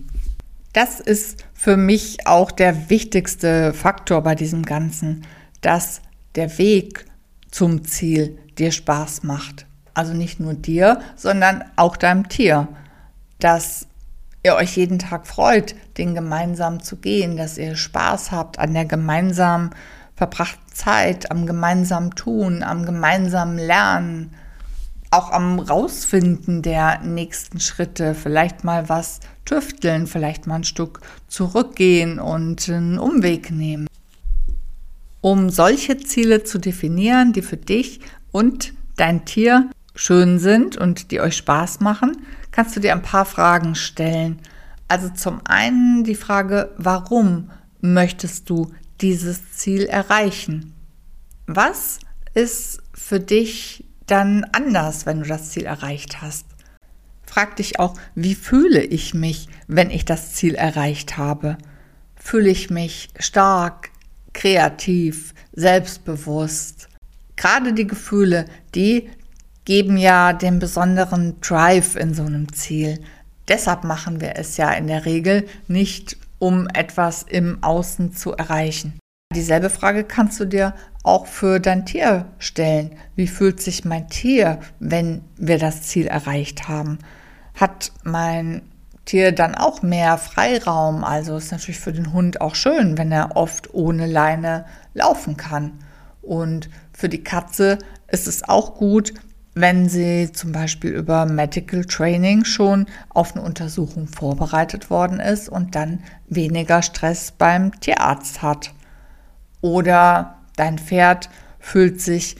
Das 0.74 1.00
ist 1.00 1.44
für 1.54 1.78
mich 1.78 2.26
auch 2.26 2.52
der 2.52 2.90
wichtigste 2.90 3.74
Faktor 3.74 4.22
bei 4.22 4.36
diesem 4.36 4.64
Ganzen, 4.64 5.26
dass 5.60 6.02
der 6.36 6.58
Weg 6.58 7.06
zum 7.52 7.84
Ziel 7.84 8.40
dir 8.58 8.72
Spaß 8.72 9.24
macht. 9.24 9.66
Also 9.94 10.14
nicht 10.14 10.40
nur 10.40 10.54
dir, 10.54 11.02
sondern 11.16 11.64
auch 11.76 11.98
deinem 11.98 12.30
Tier. 12.30 12.70
Dass 13.40 13.88
ihr 14.44 14.56
euch 14.56 14.78
jeden 14.78 15.00
Tag 15.00 15.28
freut, 15.28 15.76
den 15.98 16.16
gemeinsam 16.16 16.82
zu 16.82 16.98
gehen, 16.98 17.38
dass 17.38 17.58
ihr 17.58 17.76
Spaß 17.76 18.32
habt 18.32 18.60
an 18.60 18.74
der 18.74 18.86
gemeinsam 18.86 19.72
verbrachten 20.16 20.62
Zeit, 20.74 21.32
am 21.32 21.46
gemeinsamen 21.46 22.12
Tun, 22.12 22.64
am 22.64 22.86
gemeinsamen 22.86 23.58
Lernen, 23.58 24.34
auch 25.10 25.32
am 25.32 25.60
Rausfinden 25.60 26.62
der 26.62 27.02
nächsten 27.02 27.60
Schritte, 27.60 28.16
vielleicht 28.16 28.64
mal 28.64 28.88
was 28.88 29.20
tüfteln, 29.46 30.08
vielleicht 30.08 30.48
mal 30.48 30.56
ein 30.56 30.64
Stück 30.64 31.02
zurückgehen 31.28 32.20
und 32.20 32.70
einen 32.70 32.98
Umweg 32.98 33.52
nehmen. 33.52 33.88
Um 35.20 35.50
solche 35.50 35.98
Ziele 35.98 36.44
zu 36.44 36.58
definieren, 36.58 37.34
die 37.34 37.42
für 37.42 37.58
dich 37.58 38.00
und 38.32 38.74
dein 38.96 39.26
Tier 39.26 39.70
schön 39.94 40.40
sind 40.40 40.78
und 40.78 41.12
die 41.12 41.20
euch 41.20 41.36
Spaß 41.36 41.82
machen, 41.82 42.26
kannst 42.52 42.76
du 42.76 42.80
dir 42.80 42.92
ein 42.92 43.02
paar 43.02 43.26
Fragen 43.26 43.76
stellen. 43.76 44.40
Also 44.88 45.10
zum 45.10 45.42
einen 45.46 46.04
die 46.04 46.16
Frage, 46.16 46.74
warum 46.78 47.52
möchtest 47.80 48.50
du 48.50 48.72
dieses 49.00 49.54
Ziel 49.54 49.86
erreichen? 49.86 50.74
Was 51.48 52.00
ist 52.34 52.82
für 52.94 53.20
dich 53.20 53.86
dann 54.06 54.44
anders, 54.52 55.06
wenn 55.06 55.22
du 55.22 55.28
das 55.28 55.52
Ziel 55.52 55.66
erreicht 55.66 56.22
hast? 56.22 56.46
Frag 57.24 57.56
dich 57.56 57.80
auch, 57.80 57.96
wie 58.14 58.36
fühle 58.36 58.84
ich 58.84 59.14
mich, 59.14 59.48
wenn 59.68 59.90
ich 59.90 60.04
das 60.04 60.34
Ziel 60.34 60.56
erreicht 60.56 61.18
habe? 61.18 61.58
Fühle 62.16 62.50
ich 62.50 62.70
mich 62.70 63.10
stark, 63.18 63.90
kreativ, 64.34 65.34
selbstbewusst? 65.54 66.90
gerade 67.42 67.74
die 67.74 67.88
Gefühle, 67.88 68.46
die 68.76 69.10
geben 69.66 69.98
ja 69.98 70.34
den 70.34 70.60
besonderen 70.60 71.40
Drive 71.42 71.96
in 71.96 72.14
so 72.14 72.24
einem 72.24 72.52
Ziel. 72.54 73.00
Deshalb 73.48 73.84
machen 73.84 74.22
wir 74.22 74.36
es 74.38 74.58
ja 74.58 74.72
in 74.72 74.88
der 74.88 75.06
Regel 75.06 75.48
nicht, 75.68 76.18
um 76.40 76.68
etwas 76.74 77.24
im 77.24 77.62
Außen 77.64 78.14
zu 78.14 78.34
erreichen. 78.34 79.00
Dieselbe 79.34 79.70
Frage 79.70 80.04
kannst 80.04 80.40
du 80.40 80.46
dir 80.46 80.74
auch 81.04 81.26
für 81.26 81.60
dein 81.60 81.86
Tier 81.86 82.26
stellen. 82.38 82.96
Wie 83.16 83.28
fühlt 83.28 83.62
sich 83.62 83.86
mein 83.86 84.10
Tier, 84.10 84.60
wenn 84.80 85.24
wir 85.38 85.58
das 85.58 85.84
Ziel 85.84 86.08
erreicht 86.08 86.68
haben? 86.68 87.00
Hat 87.56 87.92
mein 88.04 88.62
Tier 89.06 89.32
dann 89.32 89.56
auch 89.56 89.82
mehr 89.82 90.18
Freiraum? 90.18 91.04
Also 91.04 91.38
ist 91.38 91.52
natürlich 91.52 91.80
für 91.80 91.94
den 91.94 92.14
Hund 92.14 92.42
auch 92.42 92.56
schön, 92.56 92.98
wenn 92.98 93.12
er 93.12 93.36
oft 93.38 93.74
ohne 93.74 94.06
Leine 94.06 94.66
laufen 94.94 95.38
kann. 95.38 95.80
Und 96.22 96.70
für 96.92 97.10
die 97.10 97.24
Katze 97.24 97.78
ist 98.08 98.28
es 98.28 98.48
auch 98.48 98.76
gut, 98.76 99.14
wenn 99.54 99.90
sie 99.90 100.32
zum 100.32 100.52
Beispiel 100.52 100.92
über 100.92 101.26
Medical 101.26 101.84
Training 101.84 102.46
schon 102.46 102.86
auf 103.10 103.36
eine 103.36 103.44
Untersuchung 103.44 104.08
vorbereitet 104.08 104.90
worden 104.90 105.20
ist 105.20 105.50
und 105.50 105.76
dann 105.76 106.00
weniger 106.28 106.82
Stress 106.82 107.32
beim 107.32 107.80
Tierarzt 107.82 108.42
hat. 108.42 108.74
Oder 109.60 110.38
dein 110.56 110.80
Pferd 110.80 111.30
fühlt 111.60 112.02
sich 112.02 112.38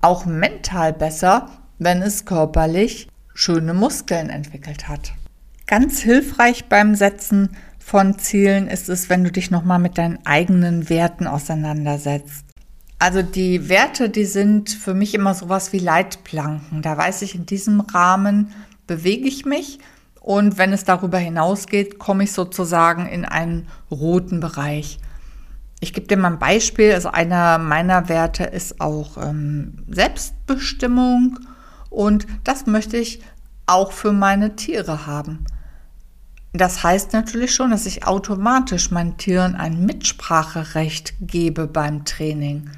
auch 0.00 0.24
mental 0.24 0.92
besser, 0.92 1.50
wenn 1.78 2.00
es 2.00 2.24
körperlich 2.24 3.08
schöne 3.34 3.74
Muskeln 3.74 4.30
entwickelt 4.30 4.88
hat. 4.88 5.12
Ganz 5.66 6.00
hilfreich 6.00 6.66
beim 6.66 6.94
Setzen 6.94 7.56
von 7.78 8.18
Zielen 8.18 8.68
ist 8.68 8.88
es, 8.88 9.10
wenn 9.10 9.24
du 9.24 9.30
dich 9.30 9.50
nochmal 9.50 9.78
mit 9.78 9.98
deinen 9.98 10.24
eigenen 10.24 10.88
Werten 10.88 11.26
auseinandersetzt. 11.26 12.45
Also 12.98 13.20
die 13.22 13.68
Werte, 13.68 14.08
die 14.08 14.24
sind 14.24 14.70
für 14.70 14.94
mich 14.94 15.14
immer 15.14 15.34
sowas 15.34 15.72
wie 15.72 15.78
Leitplanken. 15.78 16.80
Da 16.80 16.96
weiß 16.96 17.22
ich, 17.22 17.34
in 17.34 17.44
diesem 17.44 17.80
Rahmen 17.80 18.52
bewege 18.86 19.28
ich 19.28 19.44
mich 19.44 19.78
und 20.20 20.58
wenn 20.58 20.72
es 20.72 20.84
darüber 20.84 21.18
hinausgeht, 21.18 21.98
komme 21.98 22.24
ich 22.24 22.32
sozusagen 22.32 23.06
in 23.06 23.24
einen 23.24 23.68
roten 23.90 24.40
Bereich. 24.40 24.98
Ich 25.80 25.92
gebe 25.92 26.06
dir 26.06 26.16
mal 26.16 26.32
ein 26.32 26.38
Beispiel. 26.38 26.94
Also 26.94 27.10
einer 27.10 27.58
meiner 27.58 28.08
Werte 28.08 28.44
ist 28.44 28.80
auch 28.80 29.18
ähm, 29.18 29.84
Selbstbestimmung 29.88 31.38
und 31.90 32.26
das 32.44 32.66
möchte 32.66 32.96
ich 32.96 33.20
auch 33.66 33.92
für 33.92 34.12
meine 34.12 34.56
Tiere 34.56 35.06
haben. 35.06 35.44
Das 36.54 36.82
heißt 36.82 37.12
natürlich 37.12 37.54
schon, 37.54 37.70
dass 37.70 37.84
ich 37.84 38.06
automatisch 38.06 38.90
meinen 38.90 39.18
Tieren 39.18 39.54
ein 39.54 39.84
Mitspracherecht 39.84 41.14
gebe 41.20 41.66
beim 41.66 42.06
Training. 42.06 42.70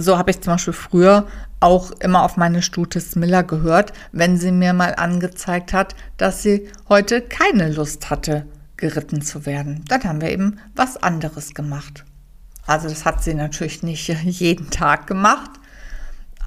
So 0.00 0.16
habe 0.16 0.30
ich 0.30 0.40
zum 0.40 0.52
Beispiel 0.52 0.72
früher 0.72 1.26
auch 1.58 1.90
immer 1.90 2.22
auf 2.22 2.36
meine 2.36 2.62
Stute 2.62 3.00
Smiller 3.00 3.42
gehört, 3.42 3.92
wenn 4.12 4.36
sie 4.36 4.52
mir 4.52 4.72
mal 4.72 4.94
angezeigt 4.94 5.72
hat, 5.72 5.96
dass 6.18 6.40
sie 6.40 6.70
heute 6.88 7.20
keine 7.20 7.72
Lust 7.72 8.08
hatte, 8.08 8.46
geritten 8.76 9.22
zu 9.22 9.44
werden. 9.44 9.84
Dann 9.88 10.04
haben 10.04 10.20
wir 10.20 10.30
eben 10.30 10.60
was 10.76 11.02
anderes 11.02 11.52
gemacht. 11.52 12.04
Also 12.64 12.88
das 12.88 13.04
hat 13.04 13.24
sie 13.24 13.34
natürlich 13.34 13.82
nicht 13.82 14.06
jeden 14.22 14.70
Tag 14.70 15.08
gemacht, 15.08 15.50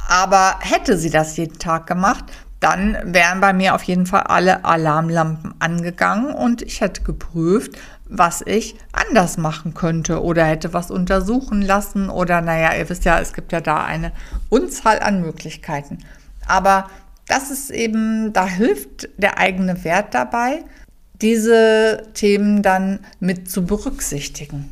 aber 0.07 0.57
hätte 0.61 0.97
sie 0.97 1.09
das 1.09 1.35
jeden 1.35 1.59
Tag 1.59 1.87
gemacht, 1.87 2.23
dann 2.61 2.95
wären 3.03 3.41
bei 3.41 3.51
mir 3.51 3.75
auf 3.75 3.83
jeden 3.83 4.05
Fall 4.05 4.21
alle 4.21 4.63
Alarmlampen 4.63 5.55
angegangen 5.59 6.33
und 6.33 6.61
ich 6.61 6.79
hätte 6.79 7.01
geprüft, 7.01 7.71
was 8.11 8.43
ich 8.45 8.75
anders 8.91 9.37
machen 9.37 9.73
könnte 9.73 10.21
oder 10.21 10.45
hätte 10.45 10.73
was 10.73 10.91
untersuchen 10.91 11.61
lassen 11.61 12.09
oder 12.09 12.41
naja, 12.41 12.75
ihr 12.75 12.89
wisst 12.89 13.05
ja, 13.05 13.19
es 13.19 13.31
gibt 13.33 13.53
ja 13.53 13.61
da 13.61 13.85
eine 13.85 14.11
Unzahl 14.49 14.99
an 14.99 15.21
Möglichkeiten. 15.21 15.99
Aber 16.45 16.89
das 17.27 17.49
ist 17.49 17.71
eben, 17.71 18.33
da 18.33 18.45
hilft 18.45 19.07
der 19.17 19.37
eigene 19.37 19.85
Wert 19.85 20.13
dabei, 20.13 20.65
diese 21.21 22.09
Themen 22.13 22.61
dann 22.61 22.99
mit 23.21 23.49
zu 23.49 23.65
berücksichtigen. 23.65 24.69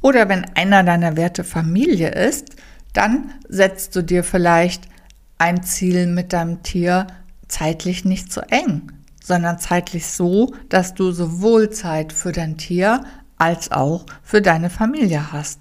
Oder 0.00 0.28
wenn 0.30 0.46
einer 0.54 0.82
deiner 0.82 1.16
Werte 1.18 1.44
Familie 1.44 2.08
ist, 2.08 2.56
dann 2.94 3.32
setzt 3.46 3.94
du 3.94 4.02
dir 4.02 4.24
vielleicht 4.24 4.84
ein 5.36 5.62
Ziel 5.62 6.06
mit 6.06 6.32
deinem 6.32 6.62
Tier 6.62 7.08
zeitlich 7.46 8.06
nicht 8.06 8.32
zu 8.32 8.40
eng 8.50 8.90
sondern 9.24 9.58
zeitlich 9.58 10.06
so, 10.06 10.52
dass 10.68 10.94
du 10.94 11.10
sowohl 11.10 11.70
Zeit 11.70 12.12
für 12.12 12.30
dein 12.30 12.58
Tier 12.58 13.04
als 13.38 13.72
auch 13.72 14.04
für 14.22 14.42
deine 14.42 14.68
Familie 14.68 15.32
hast. 15.32 15.58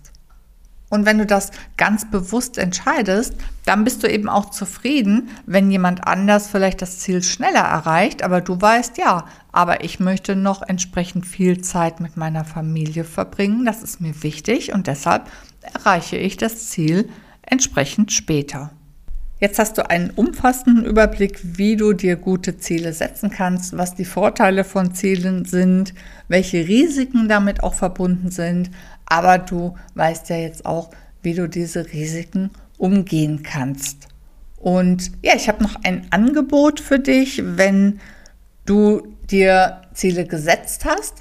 Und 0.90 1.06
wenn 1.06 1.18
du 1.18 1.26
das 1.26 1.50
ganz 1.76 2.12
bewusst 2.12 2.60
entscheidest, 2.60 3.34
dann 3.66 3.84
bist 3.84 4.04
du 4.04 4.08
eben 4.08 4.30
auch 4.30 4.52
zufrieden, 4.52 5.30
wenn 5.48 5.72
jemand 5.72 6.06
anders 6.06 6.48
vielleicht 6.48 6.84
das 6.84 7.00
Ziel 7.00 7.24
schneller 7.24 7.62
erreicht, 7.62 8.22
aber 8.22 8.42
du 8.42 8.62
weißt, 8.62 9.00
ja, 9.00 9.26
aber 9.52 9.84
ich 9.84 10.00
möchte 10.00 10.36
noch 10.36 10.62
entsprechend 10.62 11.26
viel 11.26 11.62
Zeit 11.62 12.00
mit 12.00 12.16
meiner 12.16 12.46
Familie 12.46 13.06
verbringen. 13.06 13.66
Das 13.66 13.82
ist 13.82 14.02
mir 14.02 14.22
wichtig 14.22 14.74
und 14.74 14.86
deshalb 14.86 15.32
erreiche 15.62 16.18
ich 16.18 16.38
das 16.38 16.70
Ziel 16.70 17.10
entsprechend 17.42 18.12
später. 18.12 18.70
Jetzt 19.44 19.60
hast 19.60 19.78
du 19.78 19.90
einen 19.90 20.10
umfassenden 20.10 20.86
Überblick, 20.86 21.38
wie 21.44 21.76
du 21.76 21.92
dir 21.92 22.16
gute 22.16 22.60
Ziele 22.60 22.94
setzen 22.94 23.30
kannst, 23.30 23.76
was 23.76 23.94
die 23.94 24.06
Vorteile 24.06 24.64
von 24.64 24.96
Zielen 24.96 25.44
sind, 25.44 25.94
welche 26.30 26.66
Risiken 26.66 27.28
damit 27.28 27.62
auch 27.62 27.74
verbunden 27.74 28.32
sind. 28.32 28.72
Aber 29.06 29.40
du 29.40 29.76
weißt 29.96 30.30
ja 30.30 30.38
jetzt 30.38 30.66
auch, 30.66 30.92
wie 31.24 31.34
du 31.34 31.50
diese 31.50 31.92
Risiken 31.92 32.52
umgehen 32.78 33.44
kannst. 33.44 34.08
Und 34.56 35.12
ja, 35.22 35.34
ich 35.36 35.50
habe 35.50 35.62
noch 35.62 35.76
ein 35.84 36.08
Angebot 36.12 36.80
für 36.80 37.00
dich, 37.00 37.44
wenn 37.44 38.00
du 38.66 39.06
dir 39.30 39.82
Ziele 39.94 40.26
gesetzt 40.26 40.86
hast, 40.86 41.16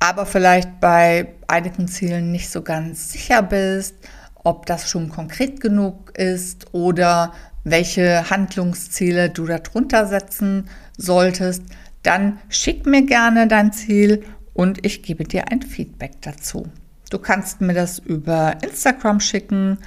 aber 0.00 0.26
vielleicht 0.26 0.80
bei 0.80 1.28
einigen 1.46 1.88
Zielen 1.88 2.30
nicht 2.30 2.50
so 2.50 2.60
ganz 2.60 3.12
sicher 3.12 3.40
bist, 3.40 3.94
ob 4.34 4.66
das 4.66 4.90
schon 4.90 5.08
konkret 5.08 5.62
genug 5.62 6.12
ist 6.18 6.66
oder 6.74 7.32
welche 7.64 8.30
Handlungsziele 8.30 9.30
du 9.30 9.46
darunter 9.46 10.06
setzen 10.06 10.68
solltest, 10.96 11.62
dann 12.02 12.38
schick 12.48 12.86
mir 12.86 13.02
gerne 13.02 13.48
dein 13.48 13.72
Ziel 13.72 14.22
und 14.52 14.84
ich 14.86 15.02
gebe 15.02 15.24
dir 15.24 15.50
ein 15.50 15.62
Feedback 15.62 16.20
dazu. 16.20 16.68
Du 17.10 17.18
kannst 17.18 17.60
mir 17.60 17.74
das 17.74 17.98
über 17.98 18.56
Instagram 18.62 19.20
schicken. 19.20 19.78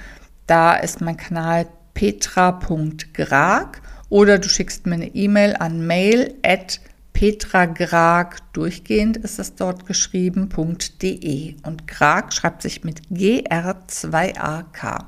Da 0.46 0.74
ist 0.74 1.00
mein 1.00 1.16
Kanal 1.16 1.66
petra.grag 1.94 3.80
oder 4.08 4.38
du 4.38 4.48
schickst 4.48 4.86
mir 4.86 4.94
eine 4.94 5.14
E-Mail 5.14 5.56
an 5.58 5.86
mail 5.86 6.34
at 6.44 6.80
petragrag, 7.12 8.36
durchgehend 8.52 9.16
ist 9.16 9.38
es 9.40 9.56
dort 9.56 9.86
geschrieben.de 9.86 11.56
und 11.64 11.88
Grag 11.88 12.32
schreibt 12.32 12.62
sich 12.62 12.84
mit 12.84 13.02
G-R-2-A-K. 13.10 14.98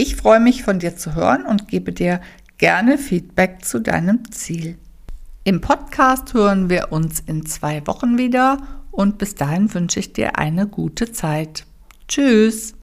Ich 0.00 0.14
freue 0.14 0.38
mich 0.38 0.62
von 0.62 0.78
dir 0.78 0.96
zu 0.96 1.16
hören 1.16 1.44
und 1.44 1.66
gebe 1.66 1.92
dir 1.92 2.20
gerne 2.56 2.98
Feedback 2.98 3.64
zu 3.64 3.80
deinem 3.80 4.30
Ziel. 4.30 4.78
Im 5.42 5.60
Podcast 5.60 6.34
hören 6.34 6.70
wir 6.70 6.92
uns 6.92 7.18
in 7.18 7.44
zwei 7.46 7.84
Wochen 7.88 8.16
wieder 8.16 8.58
und 8.92 9.18
bis 9.18 9.34
dahin 9.34 9.74
wünsche 9.74 9.98
ich 9.98 10.12
dir 10.12 10.38
eine 10.38 10.68
gute 10.68 11.10
Zeit. 11.10 11.66
Tschüss! 12.06 12.77